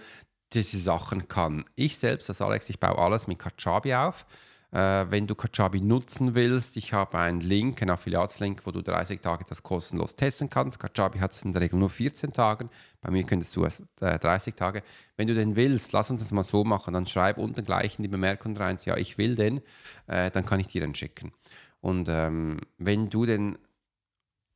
diese 0.54 0.80
Sachen 0.80 1.28
kann. 1.28 1.66
Ich 1.76 1.98
selbst, 1.98 2.30
als 2.30 2.42
Alex, 2.42 2.70
ich 2.70 2.80
baue 2.80 2.98
alles 2.98 3.28
mit 3.28 3.40
Kajabi 3.40 3.96
auf. 3.96 4.26
Äh, 4.72 5.06
wenn 5.12 5.28
du 5.28 5.36
Kajabi 5.36 5.82
nutzen 5.82 6.34
willst, 6.34 6.78
ich 6.78 6.94
habe 6.94 7.20
einen 7.20 7.42
Link, 7.42 7.82
einen 7.82 7.92
Affiliatslink, 7.92 8.66
wo 8.66 8.72
du 8.72 8.82
30 8.82 9.22
Tage 9.22 9.46
das 9.48 9.62
kostenlos 9.62 10.16
testen 10.16 10.50
kannst. 10.50 10.80
Kajabi 10.80 11.20
hat 11.20 11.32
es 11.32 11.44
in 11.44 11.54
der 11.54 11.62
Regel 11.62 11.78
nur 11.78 11.92
14 11.92 12.34
Tage. 12.34 12.70
Bei 13.00 13.12
mir 13.12 13.24
könntest 13.24 13.56
du 13.56 13.66
es 13.66 13.84
äh, 14.02 14.18
30 14.18 14.56
Tage. 14.56 14.82
Wenn 15.16 15.28
du 15.28 15.36
den 15.36 15.56
willst, 15.56 15.92
lass 15.92 16.10
uns 16.10 16.22
das 16.22 16.32
mal 16.32 16.44
so 16.44 16.64
machen. 16.64 16.96
Dann 16.96 17.06
schreib 17.06 17.38
unten 17.38 17.64
gleich 17.64 18.00
in 18.00 18.04
die 18.04 18.10
Bemerkung 18.10 18.58
rein, 18.58 18.80
ja, 18.86 18.98
ich 18.98 19.20
will 19.20 19.36
den, 19.36 19.62
äh, 20.08 20.32
dann 20.32 20.46
kann 20.46 20.60
ich 20.60 20.68
dir 20.68 20.82
den 20.82 20.96
schicken. 20.96 21.32
Und 21.80 22.08
ähm, 22.10 22.58
wenn 22.80 23.10
du 23.12 23.28
denn 23.28 23.60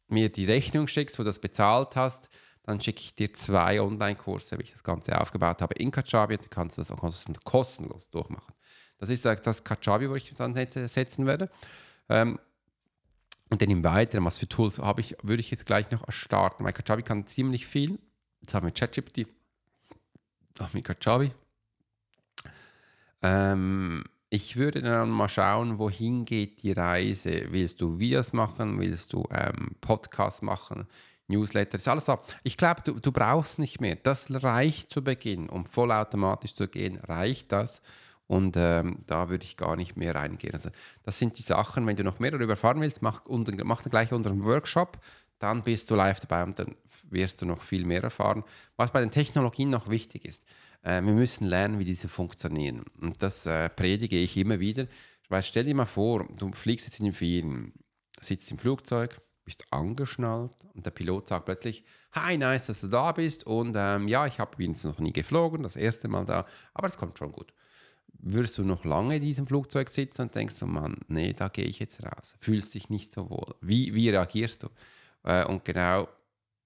mir 0.07 0.29
die 0.29 0.45
Rechnung 0.45 0.87
schickst, 0.87 1.19
wo 1.19 1.23
du 1.23 1.29
das 1.29 1.39
bezahlt 1.39 1.95
hast, 1.95 2.29
dann 2.67 2.81
schicke 2.81 2.99
ich 2.99 3.15
dir 3.15 3.33
zwei 3.33 3.81
Online-Kurse, 3.81 4.59
wie 4.59 4.63
ich 4.63 4.73
das 4.73 4.83
Ganze 4.83 5.19
aufgebaut 5.19 5.61
habe 5.61 5.73
in 5.75 5.89
Kajabi 5.89 6.35
und 6.35 6.43
du 6.43 6.49
kannst 6.49 6.77
das 6.77 6.91
auch 6.91 7.01
kostenlos 7.45 8.09
durchmachen. 8.09 8.53
Das 8.97 9.09
ist 9.09 9.23
das 9.23 9.63
Kajabi, 9.63 10.09
wo 10.09 10.15
ich 10.15 10.33
dann 10.33 10.53
setzen 10.53 11.25
werde. 11.25 11.49
Ähm, 12.09 12.37
und 13.49 13.61
dann 13.61 13.69
im 13.69 13.85
Weiteren, 13.85 14.25
was 14.25 14.37
für 14.37 14.49
Tools 14.49 14.79
habe 14.79 14.99
ich, 14.99 15.15
würde 15.23 15.39
ich 15.39 15.49
jetzt 15.49 15.65
gleich 15.65 15.89
noch 15.91 16.03
starten, 16.11 16.65
weil 16.65 16.73
Kajabi 16.73 17.03
kann 17.03 17.25
ziemlich 17.25 17.65
viel. 17.65 17.99
Jetzt 18.41 18.53
haben 18.53 18.65
wir 18.65 18.73
ChatGPT, 18.73 19.27
haben 20.59 20.73
wir 20.73 20.83
Kajabi. 20.83 21.31
Ähm, 23.21 24.03
ich 24.29 24.57
würde 24.57 24.81
dann 24.81 25.09
mal 25.09 25.29
schauen, 25.29 25.79
wohin 25.79 26.25
geht 26.25 26.63
die 26.63 26.73
Reise. 26.73 27.47
Willst 27.51 27.79
du 27.79 27.97
Videos 27.97 28.33
machen? 28.33 28.77
Willst 28.77 29.13
du 29.13 29.23
ähm, 29.31 29.77
Podcasts 29.79 30.41
machen? 30.41 30.85
Newsletter, 31.27 31.77
ist 31.77 31.87
alles 31.87 32.05
so. 32.05 32.17
Ich 32.43 32.57
glaube, 32.57 32.81
du, 32.83 32.99
du 32.99 33.11
brauchst 33.11 33.59
nicht 33.59 33.81
mehr. 33.81 33.95
Das 33.95 34.27
reicht 34.31 34.89
zu 34.89 35.03
Beginn, 35.03 35.49
um 35.49 35.65
vollautomatisch 35.65 36.55
zu 36.55 36.67
gehen, 36.67 36.97
reicht 36.97 37.51
das. 37.51 37.81
Und 38.27 38.57
ähm, 38.57 38.99
da 39.07 39.29
würde 39.29 39.45
ich 39.45 39.55
gar 39.55 39.75
nicht 39.75 39.95
mehr 39.95 40.15
reingehen. 40.15 40.53
Also 40.53 40.69
das 41.03 41.17
sind 41.17 41.37
die 41.37 41.43
Sachen, 41.43 41.85
wenn 41.85 41.95
du 41.95 42.03
noch 42.03 42.19
mehr 42.19 42.31
darüber 42.31 42.53
erfahren 42.53 42.81
willst, 42.81 43.01
mach, 43.01 43.25
unter, 43.25 43.53
mach 43.63 43.83
dann 43.83 43.91
gleich 43.91 44.11
unseren 44.11 44.43
Workshop, 44.43 44.99
dann 45.39 45.63
bist 45.63 45.89
du 45.89 45.95
live 45.95 46.19
dabei 46.19 46.43
und 46.43 46.59
dann 46.59 46.75
wirst 47.03 47.41
du 47.41 47.45
noch 47.45 47.61
viel 47.61 47.85
mehr 47.85 48.03
erfahren. 48.03 48.43
Was 48.75 48.91
bei 48.91 48.99
den 48.99 49.11
Technologien 49.11 49.69
noch 49.69 49.89
wichtig 49.89 50.25
ist, 50.25 50.45
äh, 50.81 51.01
wir 51.01 51.13
müssen 51.13 51.45
lernen, 51.45 51.79
wie 51.79 51.85
diese 51.85 52.09
funktionieren. 52.09 52.83
Und 52.99 53.21
das 53.23 53.45
äh, 53.45 53.69
predige 53.69 54.17
ich 54.17 54.35
immer 54.35 54.59
wieder. 54.59 54.87
Weil 55.29 55.43
stell 55.43 55.65
dir 55.65 55.75
mal 55.75 55.85
vor, 55.85 56.25
du 56.37 56.51
fliegst 56.51 56.87
jetzt 56.87 56.99
in 56.99 57.05
den 57.05 57.13
Ferien, 57.13 57.73
sitzt 58.19 58.49
im 58.51 58.59
Flugzeug, 58.59 59.21
bist 59.43 59.65
angeschnallt 59.71 60.51
und 60.77 60.85
der 60.85 60.91
Pilot 60.91 61.27
sagt 61.27 61.45
plötzlich, 61.45 61.83
hi, 62.13 62.37
nice, 62.37 62.67
dass 62.67 62.81
du 62.81 62.87
da 62.87 63.11
bist 63.11 63.45
und 63.45 63.75
ähm, 63.77 64.07
ja, 64.07 64.25
ich 64.25 64.39
habe 64.39 64.63
jetzt 64.63 64.85
noch 64.85 64.99
nie 64.99 65.11
geflogen, 65.11 65.63
das 65.63 65.75
erste 65.75 66.07
Mal 66.07 66.25
da, 66.25 66.45
aber 66.73 66.87
es 66.87 66.97
kommt 66.97 67.17
schon 67.17 67.31
gut 67.31 67.53
würdest 68.19 68.57
du 68.57 68.63
noch 68.63 68.85
lange 68.85 69.17
in 69.17 69.21
diesem 69.21 69.47
Flugzeug 69.47 69.89
sitzen 69.89 70.23
und 70.23 70.35
denkst 70.35 70.55
so, 70.55 70.65
Mann, 70.65 70.97
nee, 71.07 71.33
da 71.33 71.49
gehe 71.49 71.65
ich 71.65 71.79
jetzt 71.79 72.03
raus. 72.03 72.35
Fühlst 72.39 72.73
dich 72.73 72.89
nicht 72.89 73.11
so 73.11 73.29
wohl. 73.29 73.55
Wie, 73.61 73.93
wie 73.93 74.09
reagierst 74.09 74.63
du? 74.63 74.69
Äh, 75.23 75.45
und 75.45 75.65
genau 75.65 76.07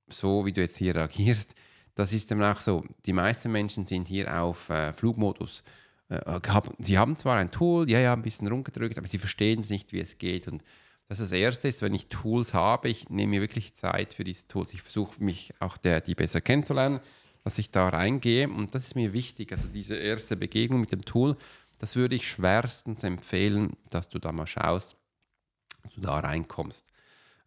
so, 0.07 0.45
wie 0.45 0.51
du 0.51 0.61
jetzt 0.61 0.77
hier 0.77 0.95
reagierst, 0.95 1.55
das 1.95 2.13
ist 2.13 2.31
dann 2.31 2.43
auch 2.43 2.59
so. 2.59 2.85
Die 3.05 3.13
meisten 3.13 3.51
Menschen 3.51 3.85
sind 3.85 4.07
hier 4.07 4.41
auf 4.41 4.69
äh, 4.69 4.93
Flugmodus. 4.93 5.63
Äh, 6.09 6.39
sie 6.79 6.97
haben 6.97 7.15
zwar 7.15 7.37
ein 7.37 7.51
Tool, 7.51 7.89
ja, 7.89 7.99
ja, 7.99 8.13
ein 8.13 8.21
bisschen 8.21 8.47
rumgedrückt, 8.47 8.97
aber 8.97 9.07
sie 9.07 9.19
verstehen 9.19 9.59
es 9.59 9.69
nicht, 9.69 9.93
wie 9.93 9.99
es 9.99 10.17
geht. 10.17 10.47
Und 10.47 10.63
das 11.11 11.19
ist 11.19 11.31
das 11.31 11.37
Erste 11.37 11.67
ist, 11.67 11.81
wenn 11.81 11.93
ich 11.93 12.07
Tools 12.07 12.53
habe, 12.53 12.87
ich 12.89 13.09
nehme 13.09 13.31
mir 13.31 13.41
wirklich 13.41 13.73
Zeit 13.73 14.13
für 14.13 14.23
diese 14.23 14.47
Tools. 14.47 14.73
Ich 14.73 14.81
versuche 14.81 15.21
mich 15.23 15.53
auch 15.59 15.77
der, 15.77 16.01
die 16.01 16.15
besser 16.15 16.41
kennenzulernen 16.41 17.01
dass 17.43 17.57
ich 17.57 17.71
da 17.71 17.89
reingehe. 17.89 18.47
Und 18.47 18.75
das 18.75 18.85
ist 18.85 18.95
mir 18.95 19.13
wichtig. 19.13 19.51
Also 19.51 19.67
diese 19.67 19.95
erste 19.95 20.37
Begegnung 20.37 20.81
mit 20.81 20.91
dem 20.91 21.03
Tool, 21.03 21.35
das 21.79 21.95
würde 21.95 22.15
ich 22.15 22.29
schwerstens 22.29 23.03
empfehlen, 23.03 23.75
dass 23.89 24.09
du 24.09 24.19
da 24.19 24.31
mal 24.31 24.47
schaust, 24.47 24.95
dass 25.83 25.93
du 25.93 26.01
da 26.01 26.19
reinkommst. 26.19 26.85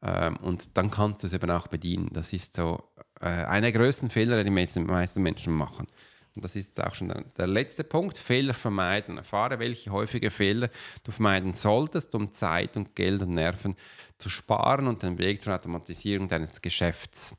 Ähm, 0.02 0.36
und 0.38 0.76
dann 0.76 0.90
kannst 0.90 1.22
du 1.22 1.28
es 1.28 1.32
eben 1.32 1.50
auch 1.50 1.68
bedienen. 1.68 2.10
Das 2.12 2.32
ist 2.32 2.54
so 2.54 2.82
äh, 3.20 3.26
einer 3.26 3.70
der 3.70 3.72
größten 3.72 4.10
Fehler, 4.10 4.42
die 4.42 4.50
meisten, 4.50 4.84
meisten 4.84 5.22
Menschen 5.22 5.52
machen. 5.52 5.86
Und 6.34 6.44
das 6.44 6.56
ist 6.56 6.82
auch 6.82 6.94
schon 6.94 7.12
der, 7.38 7.46
letzte 7.46 7.84
Punkt, 7.84 8.18
Fehler 8.18 8.54
vermeiden. 8.54 9.18
Erfahre, 9.18 9.58
welche 9.58 9.90
häufige 9.90 10.30
Fehler 10.30 10.68
du 11.04 11.12
vermeiden 11.12 11.54
solltest, 11.54 12.14
um 12.14 12.32
Zeit 12.32 12.76
und 12.76 12.96
Geld 12.96 13.22
und 13.22 13.34
Nerven 13.34 13.76
zu 14.18 14.28
sparen 14.28 14.86
und 14.86 15.02
den 15.02 15.18
Weg 15.18 15.42
zur 15.42 15.54
Automatisierung 15.54 16.28
deines 16.28 16.60
Geschäfts 16.60 17.36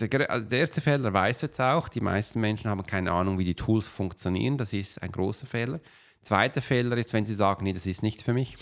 der, 0.00 0.30
also 0.30 0.46
der 0.46 0.60
erste 0.60 0.80
Fehler 0.80 1.12
weiß 1.12 1.42
jetzt 1.42 1.60
auch, 1.60 1.88
die 1.88 2.00
meisten 2.00 2.40
Menschen 2.40 2.70
haben 2.70 2.84
keine 2.84 3.12
Ahnung, 3.12 3.38
wie 3.38 3.44
die 3.44 3.54
Tools 3.54 3.86
funktionieren. 3.86 4.58
Das 4.58 4.72
ist 4.72 5.00
ein 5.02 5.12
großer 5.12 5.46
Fehler. 5.46 5.80
Zweiter 6.24 6.62
Fehler 6.62 6.96
ist, 6.96 7.12
wenn 7.12 7.24
sie 7.24 7.34
sagen, 7.34 7.64
nee, 7.64 7.72
das 7.72 7.86
ist 7.86 8.02
nicht 8.02 8.22
für 8.22 8.32
mich. 8.32 8.56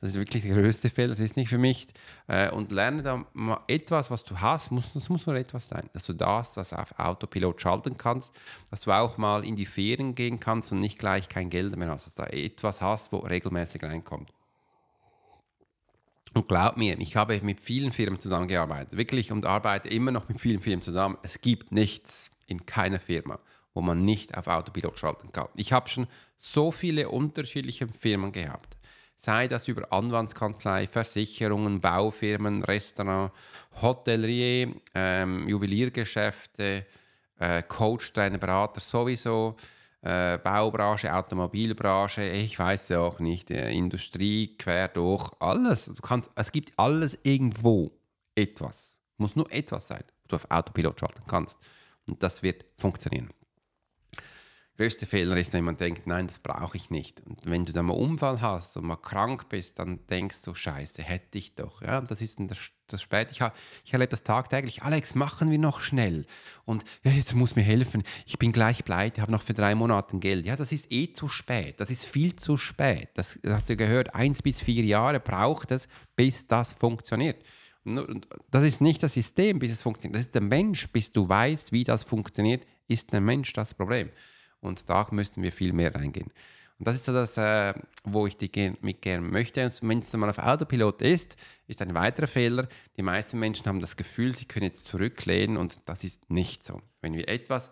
Das 0.00 0.10
ist 0.10 0.16
wirklich 0.16 0.44
der 0.44 0.54
größte 0.54 0.90
Fehler, 0.90 1.08
das 1.08 1.20
ist 1.20 1.36
nicht 1.36 1.48
für 1.48 1.58
mich. 1.58 1.88
Äh, 2.26 2.50
und 2.50 2.72
lerne 2.72 3.02
da 3.02 3.24
mal 3.32 3.60
etwas, 3.68 4.10
was 4.10 4.24
du 4.24 4.40
hast, 4.40 4.70
muss, 4.70 4.92
das 4.92 5.08
muss 5.08 5.26
nur 5.26 5.36
etwas 5.36 5.68
sein. 5.68 5.90
Dass 5.92 6.06
du 6.06 6.12
das, 6.12 6.54
das 6.54 6.72
auf 6.72 6.98
Autopilot 6.98 7.60
schalten 7.60 7.98
kannst, 7.98 8.32
dass 8.70 8.82
du 8.82 8.92
auch 8.92 9.18
mal 9.18 9.44
in 9.44 9.56
die 9.56 9.66
Ferien 9.66 10.14
gehen 10.14 10.40
kannst 10.40 10.72
und 10.72 10.80
nicht 10.80 10.98
gleich 10.98 11.28
kein 11.28 11.50
Geld 11.50 11.76
mehr 11.76 11.90
hast. 11.90 12.06
Dass 12.06 12.14
du 12.14 12.22
etwas 12.32 12.80
hast, 12.80 13.12
wo 13.12 13.18
regelmäßig 13.18 13.82
reinkommt. 13.82 14.32
Und 16.32 16.46
glaub 16.46 16.76
mir, 16.76 16.98
ich 17.00 17.16
habe 17.16 17.40
mit 17.42 17.60
vielen 17.60 17.90
Firmen 17.92 18.20
zusammengearbeitet, 18.20 18.96
wirklich 18.96 19.32
und 19.32 19.46
arbeite 19.46 19.88
immer 19.88 20.12
noch 20.12 20.28
mit 20.28 20.40
vielen 20.40 20.60
Firmen 20.60 20.82
zusammen. 20.82 21.18
Es 21.22 21.40
gibt 21.40 21.72
nichts 21.72 22.30
in 22.46 22.66
keiner 22.66 23.00
Firma, 23.00 23.40
wo 23.74 23.80
man 23.80 24.04
nicht 24.04 24.36
auf 24.36 24.46
Autopilot 24.46 24.98
schalten 24.98 25.32
kann. 25.32 25.48
Ich 25.54 25.72
habe 25.72 25.88
schon 25.88 26.06
so 26.36 26.72
viele 26.72 27.08
unterschiedliche 27.08 27.86
Firmen 27.88 28.32
gehabt. 28.32 28.76
Sei 29.16 29.48
das 29.48 29.68
über 29.68 29.92
Anwaltskanzlei, 29.92 30.86
Versicherungen, 30.86 31.80
Baufirmen, 31.80 32.64
Restaurant, 32.64 33.32
Hotellerie, 33.82 34.74
ähm, 34.94 35.46
Juweliergeschäfte, 35.46 36.86
äh, 37.38 37.62
Coach, 37.64 38.12
Trainer, 38.14 38.38
Berater 38.38 38.80
sowieso 38.80 39.56
äh, 40.02 40.38
Baubranche, 40.38 41.14
Automobilbranche, 41.14 42.22
ich 42.30 42.58
weiß 42.58 42.88
ja 42.88 43.00
auch 43.00 43.20
nicht, 43.20 43.50
äh, 43.50 43.70
Industrie, 43.70 44.56
quer 44.56 44.88
durch, 44.88 45.30
alles. 45.38 45.84
Du 45.84 46.00
kannst, 46.00 46.30
es 46.34 46.50
gibt 46.50 46.72
alles 46.78 47.18
irgendwo 47.22 47.92
etwas. 48.34 48.98
Muss 49.18 49.36
nur 49.36 49.52
etwas 49.52 49.88
sein. 49.88 50.04
du 50.28 50.36
auf 50.36 50.50
Autopilot 50.50 50.98
schalten 50.98 51.22
kannst. 51.26 51.58
Und 52.08 52.22
das 52.22 52.42
wird 52.42 52.64
funktionieren 52.78 53.28
größte 54.80 55.04
Fehler 55.04 55.36
ist, 55.36 55.52
wenn 55.52 55.64
man 55.64 55.76
denkt, 55.76 56.06
nein, 56.06 56.26
das 56.26 56.38
brauche 56.38 56.74
ich 56.74 56.88
nicht. 56.88 57.20
Und 57.26 57.38
wenn 57.44 57.66
du 57.66 57.72
dann 57.72 57.84
mal 57.84 57.92
Unfall 57.92 58.40
hast 58.40 58.78
und 58.78 58.86
mal 58.86 58.96
krank 58.96 59.50
bist, 59.50 59.78
dann 59.78 60.06
denkst 60.06 60.40
du, 60.42 60.54
scheiße, 60.54 61.02
hätte 61.02 61.36
ich 61.36 61.54
doch. 61.54 61.82
Ja, 61.82 62.00
das 62.00 62.22
ist 62.22 62.40
das, 62.88 63.02
Spät. 63.02 63.28
Ich, 63.30 63.40
ich 63.84 63.92
erlebe 63.92 64.08
das 64.08 64.22
tagtäglich. 64.22 64.82
Alex, 64.82 65.14
machen 65.14 65.50
wir 65.50 65.58
noch 65.58 65.80
schnell. 65.80 66.24
Und 66.64 66.82
ja, 67.04 67.10
jetzt 67.10 67.34
muss 67.34 67.56
mir 67.56 67.62
helfen. 67.62 68.02
Ich 68.24 68.38
bin 68.38 68.52
gleich 68.52 68.82
pleite, 68.82 69.20
habe 69.20 69.30
noch 69.30 69.42
für 69.42 69.52
drei 69.52 69.74
Monate 69.74 70.18
Geld. 70.18 70.46
Ja, 70.46 70.56
das 70.56 70.72
ist 70.72 70.90
eh 70.90 71.12
zu 71.12 71.28
spät. 71.28 71.78
Das 71.78 71.90
ist 71.90 72.06
viel 72.06 72.34
zu 72.36 72.56
spät. 72.56 73.10
Das, 73.14 73.38
das 73.42 73.52
hast 73.52 73.68
du 73.68 73.76
gehört. 73.76 74.14
Eins 74.14 74.40
bis 74.40 74.62
vier 74.62 74.84
Jahre 74.84 75.20
braucht 75.20 75.72
es, 75.72 75.88
bis 76.16 76.46
das 76.46 76.72
funktioniert. 76.72 77.44
Und 77.84 78.26
das 78.50 78.64
ist 78.64 78.80
nicht 78.80 79.02
das 79.02 79.12
System, 79.12 79.58
bis 79.58 79.72
es 79.72 79.82
funktioniert. 79.82 80.16
Das 80.16 80.24
ist 80.24 80.34
der 80.34 80.42
Mensch, 80.42 80.88
bis 80.88 81.12
du 81.12 81.28
weißt, 81.28 81.70
wie 81.70 81.84
das 81.84 82.02
funktioniert, 82.02 82.66
ist 82.88 83.12
der 83.12 83.20
Mensch 83.20 83.52
das 83.52 83.74
Problem. 83.74 84.08
Und 84.60 84.88
da 84.88 85.06
müssten 85.10 85.42
wir 85.42 85.52
viel 85.52 85.72
mehr 85.72 85.94
reingehen. 85.94 86.30
Und 86.78 86.86
das 86.86 86.96
ist 86.96 87.04
so 87.04 87.12
das, 87.12 87.36
äh, 87.36 87.74
wo 88.04 88.26
ich 88.26 88.38
dich 88.38 88.52
mitgehen 88.80 89.30
möchte. 89.30 89.62
Und 89.62 89.88
wenn 89.88 89.98
es 89.98 90.12
mal 90.14 90.30
auf 90.30 90.38
Autopilot 90.38 91.02
ist, 91.02 91.36
ist 91.66 91.82
ein 91.82 91.94
weiterer 91.94 92.26
Fehler. 92.26 92.68
Die 92.96 93.02
meisten 93.02 93.38
Menschen 93.38 93.66
haben 93.66 93.80
das 93.80 93.98
Gefühl, 93.98 94.34
sie 94.34 94.46
können 94.46 94.64
jetzt 94.64 94.86
zurücklehnen 94.86 95.58
und 95.58 95.78
das 95.84 96.04
ist 96.04 96.30
nicht 96.30 96.64
so. 96.64 96.80
Wenn 97.02 97.12
wir 97.12 97.28
etwas 97.28 97.70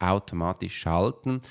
automatisch 0.00 0.76
schalten, 0.78 1.42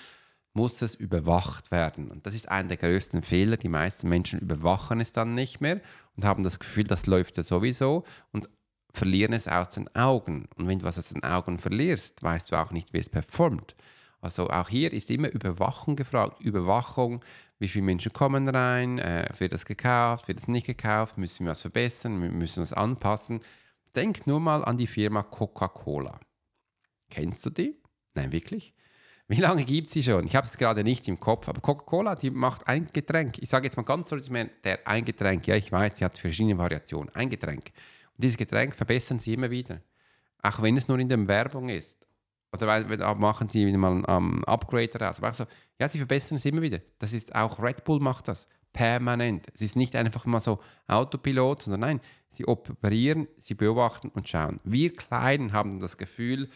muss 0.54 0.82
es 0.82 0.96
überwacht 0.96 1.70
werden. 1.70 2.10
Und 2.10 2.26
das 2.26 2.34
ist 2.34 2.50
einer 2.50 2.70
der 2.70 2.78
größten 2.78 3.22
Fehler. 3.22 3.58
Die 3.58 3.70
meisten 3.70 4.10
Menschen 4.10 4.40
überwachen 4.40 5.00
es 5.00 5.12
dann 5.12 5.36
nicht 5.36 5.62
mehr 5.62 5.82
und 6.16 6.26
haben 6.26 6.44
das 6.44 6.60
Gefühl, 6.60 6.86
das 6.86 7.06
läuft 7.06 7.38
ja 7.38 7.44
sowieso 7.44 8.04
und 8.32 8.50
verlieren 8.94 9.34
es 9.34 9.48
aus 9.48 9.70
den 9.70 9.94
Augen. 9.96 10.48
Und 10.56 10.68
wenn 10.68 10.80
du 10.80 10.86
was 10.86 10.98
aus 10.98 11.10
den 11.10 11.24
Augen 11.24 11.60
verlierst, 11.60 12.24
weißt 12.24 12.52
du 12.52 12.56
auch 12.56 12.72
nicht, 12.72 12.94
wie 12.94 13.00
es 13.00 13.10
performt. 13.10 13.76
Also 14.22 14.50
auch 14.50 14.70
hier 14.70 14.92
ist 14.92 15.12
immer 15.12 15.30
Überwachung 15.30 15.96
gefragt. 15.96 16.42
Überwachung, 16.42 17.24
wie 17.60 17.68
viele 17.68 17.86
Menschen 17.86 18.12
kommen 18.12 18.50
rein, 18.50 19.00
äh, 19.00 19.30
wird 19.38 19.54
das 19.54 19.66
gekauft, 19.66 20.28
wird 20.28 20.40
das 20.40 20.48
nicht 20.48 20.66
gekauft, 20.66 21.18
müssen 21.18 21.46
wir 21.46 21.52
was 21.52 21.62
verbessern, 21.62 22.22
wir 22.22 22.32
müssen 22.32 22.62
was 22.62 22.74
anpassen. 22.74 23.42
Denk 23.96 24.28
nur 24.28 24.40
mal 24.40 24.66
an 24.66 24.78
die 24.78 24.88
Firma 24.88 25.24
Coca-Cola. 25.24 26.20
Kennst 27.10 27.46
du 27.46 27.50
die? 27.50 27.80
Nein, 28.14 28.32
wirklich? 28.32 28.74
Wie 29.28 29.42
lange 29.42 29.64
gibt 29.64 29.90
sie 29.90 30.04
schon? 30.04 30.26
Ich 30.28 30.36
habe 30.36 30.46
es 30.46 30.58
gerade 30.58 30.84
nicht 30.84 31.08
im 31.08 31.20
Kopf, 31.20 31.48
aber 31.48 31.62
Coca-Cola, 31.62 32.16
die 32.16 32.30
macht 32.30 32.68
ein 32.68 32.90
Getränk. 32.94 33.40
Ich 33.40 33.50
sage 33.50 33.66
jetzt 33.66 33.76
mal 33.76 33.84
ganz 33.84 34.10
so, 34.10 34.18
der 34.18 34.88
ein 34.88 35.04
Getränk, 35.04 35.48
ja, 35.48 35.56
ich 35.56 35.72
weiß, 35.72 35.98
sie 35.98 36.06
hat 36.06 36.18
verschiedene 36.18 36.58
Variationen. 36.58 37.14
Ein 37.16 37.30
Getränk. 37.30 37.72
Und 38.14 38.24
dieses 38.24 38.38
Getränk 38.38 38.76
verbessern 38.76 39.18
sie 39.18 39.34
immer 39.34 39.50
wieder. 39.50 39.82
Auch 40.44 40.62
wenn 40.62 40.78
es 40.78 40.88
nur 40.88 41.00
in 41.00 41.10
der 41.10 41.28
Werbung 41.28 41.70
ist. 41.70 42.05
Oder 42.64 43.16
machen 43.16 43.48
sie 43.48 43.66
wieder 43.66 43.78
mal 43.78 43.92
ein 43.92 44.06
um, 44.06 44.44
Upgrade 44.46 44.88
daraus. 44.90 45.18
Aber 45.18 45.32
auch 45.32 45.36
so, 45.36 45.46
ja, 45.80 45.90
sie 45.90 45.98
verbessern 45.98 46.38
es 46.38 46.46
immer 46.46 46.62
wieder. 46.62 46.80
Das 47.00 47.14
ist 47.14 47.36
auch 47.36 47.60
Red 47.60 47.84
Bull 47.84 48.00
macht 48.00 48.28
das 48.28 48.48
permanent. 48.74 49.48
Es 49.54 49.62
ist 49.62 49.76
nicht 49.76 49.96
einfach 49.96 50.26
mal 50.26 50.40
so 50.40 50.60
Autopilot, 50.88 51.64
sondern 51.64 51.80
nein, 51.82 52.02
sie 52.30 52.46
operieren, 52.46 53.28
sie 53.38 53.56
beobachten 53.56 54.10
und 54.10 54.28
schauen. 54.28 54.60
Wir 54.64 54.94
Kleinen 54.94 55.54
haben 55.54 55.80
das 55.80 55.98
Gefühl, 55.98 56.50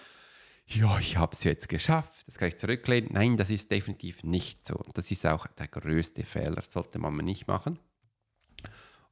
ja, 0.68 1.00
ich 1.00 1.18
habe 1.18 1.32
es 1.34 1.44
jetzt 1.44 1.70
geschafft, 1.70 2.27
das 2.27 2.38
kann 2.38 2.50
ich 2.50 2.58
zurücklehnen. 2.58 3.10
Nein, 3.13 3.38
das 3.38 3.50
ist 3.50 3.72
definitiv 3.72 4.24
nicht 4.24 4.68
so. 4.68 4.79
Das 4.94 5.10
ist 5.10 5.25
auch 5.25 5.48
der 5.48 5.68
größte 5.68 6.24
Fehler, 6.24 6.58
das 6.58 6.72
sollte 6.72 7.00
man 7.00 7.15
nicht 7.18 7.48
machen. 7.48 7.79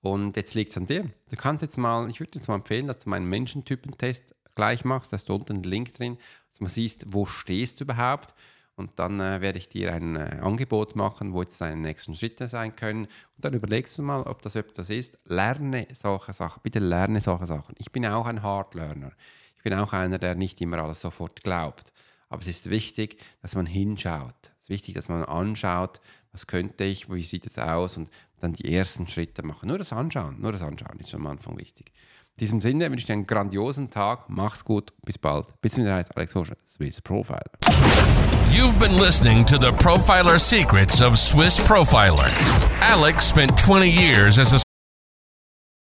Und 0.01 0.36
jetzt 0.36 0.53
liegt 0.53 0.72
es 0.72 0.77
an 0.77 0.86
dir. 0.86 1.10
Du 1.29 1.36
kannst 1.36 1.63
jetzt 1.63 1.77
mal, 1.77 2.10
ich 2.10 2.20
würde 2.20 2.34
jetzt 2.36 2.48
mal 2.48 2.56
empfehlen, 2.56 2.88
dass 2.88 3.03
du 3.03 3.10
meinen 3.10 3.27
Menschentypentest 3.27 4.36
gleich 4.53 4.86
machst. 4.86 5.12
Da 5.12 5.15
ist 5.15 5.29
unten 5.29 5.58
ein 5.58 5.63
Link 5.63 5.94
drin 5.94 6.17
dass 6.57 6.61
man 6.61 6.69
sieht, 6.69 7.05
wo 7.07 7.27
stehst 7.27 7.79
du 7.79 7.83
überhaupt. 7.83 8.33
Und 8.75 8.97
dann 8.97 9.19
äh, 9.19 9.41
werde 9.41 9.59
ich 9.59 9.69
dir 9.69 9.93
ein 9.93 10.15
äh, 10.15 10.39
Angebot 10.41 10.95
machen, 10.95 11.33
wo 11.33 11.41
jetzt 11.41 11.61
deine 11.61 11.79
nächsten 11.79 12.15
Schritte 12.15 12.47
sein 12.47 12.75
können. 12.75 13.05
Und 13.05 13.45
dann 13.45 13.53
überlegst 13.53 13.97
du 13.97 14.01
mal, 14.01 14.21
ob 14.23 14.41
das 14.41 14.55
etwas 14.55 14.89
ist. 14.89 15.19
Lerne 15.25 15.87
solche 15.99 16.33
Sachen. 16.33 16.61
Bitte 16.63 16.79
lerne 16.79 17.21
solche 17.21 17.45
Sachen. 17.45 17.75
Ich 17.77 17.91
bin 17.91 18.05
auch 18.05 18.25
ein 18.25 18.41
Hard 18.41 18.73
Learner. 18.73 19.11
Ich 19.55 19.63
bin 19.63 19.74
auch 19.74 19.93
einer, 19.93 20.17
der 20.17 20.35
nicht 20.35 20.59
immer 20.61 20.79
alles 20.79 21.01
sofort 21.01 21.43
glaubt. 21.43 21.91
Aber 22.29 22.41
es 22.41 22.48
ist 22.48 22.70
wichtig, 22.70 23.24
dass 23.41 23.55
man 23.55 23.67
hinschaut. 23.67 24.35
Es 24.61 24.63
ist 24.63 24.70
wichtig, 24.70 24.96
dass 24.96 25.09
man 25.09 25.24
anschaut, 25.24 26.01
was 26.31 26.48
könnte 26.48 26.83
ich, 26.83 27.11
wie 27.11 27.24
sieht 27.24 27.46
es 27.46 27.57
aus 27.57 27.98
und 27.98 28.09
dann 28.39 28.53
die 28.53 28.72
ersten 28.72 29.07
Schritte 29.07 29.43
machen. 29.43 29.70
Nur 29.70 29.77
das 29.77 29.93
Anschauen, 29.93 30.39
nur 30.41 30.51
das 30.51 30.61
Anschauen 30.61 31.00
ist 31.00 31.09
schon 31.09 31.22
am 31.22 31.27
Anfang 31.27 31.57
wichtig. 31.57 31.91
In 32.39 32.45
diesem 32.45 32.61
Sinne 32.61 32.91
wünsche 32.91 33.01
ich 33.01 33.05
dir 33.07 33.13
einen 33.13 33.25
grandiosen 33.25 33.89
Tag. 33.89 34.25
Mach's 34.27 34.63
gut. 34.63 34.93
Bis 35.03 35.17
bald. 35.17 35.59
Bis 35.59 35.73
zum 35.73 35.85
nächsten 35.85 36.15
Alex 36.15 36.35
Hoscher, 36.35 36.55
Swiss 36.67 37.01
Profiler. 37.01 37.41
You've 38.51 38.77
been 38.77 38.95
listening 39.00 39.43
to 39.45 39.57
the 39.57 39.71
Profiler 39.71 40.37
Secrets 40.37 41.01
of 41.01 41.17
Swiss 41.17 41.59
Profiler. 41.59 42.29
Alex 42.79 43.25
spent 43.25 43.57
20 43.57 43.89
years 43.89 44.37
as 44.37 44.53
a 44.53 44.67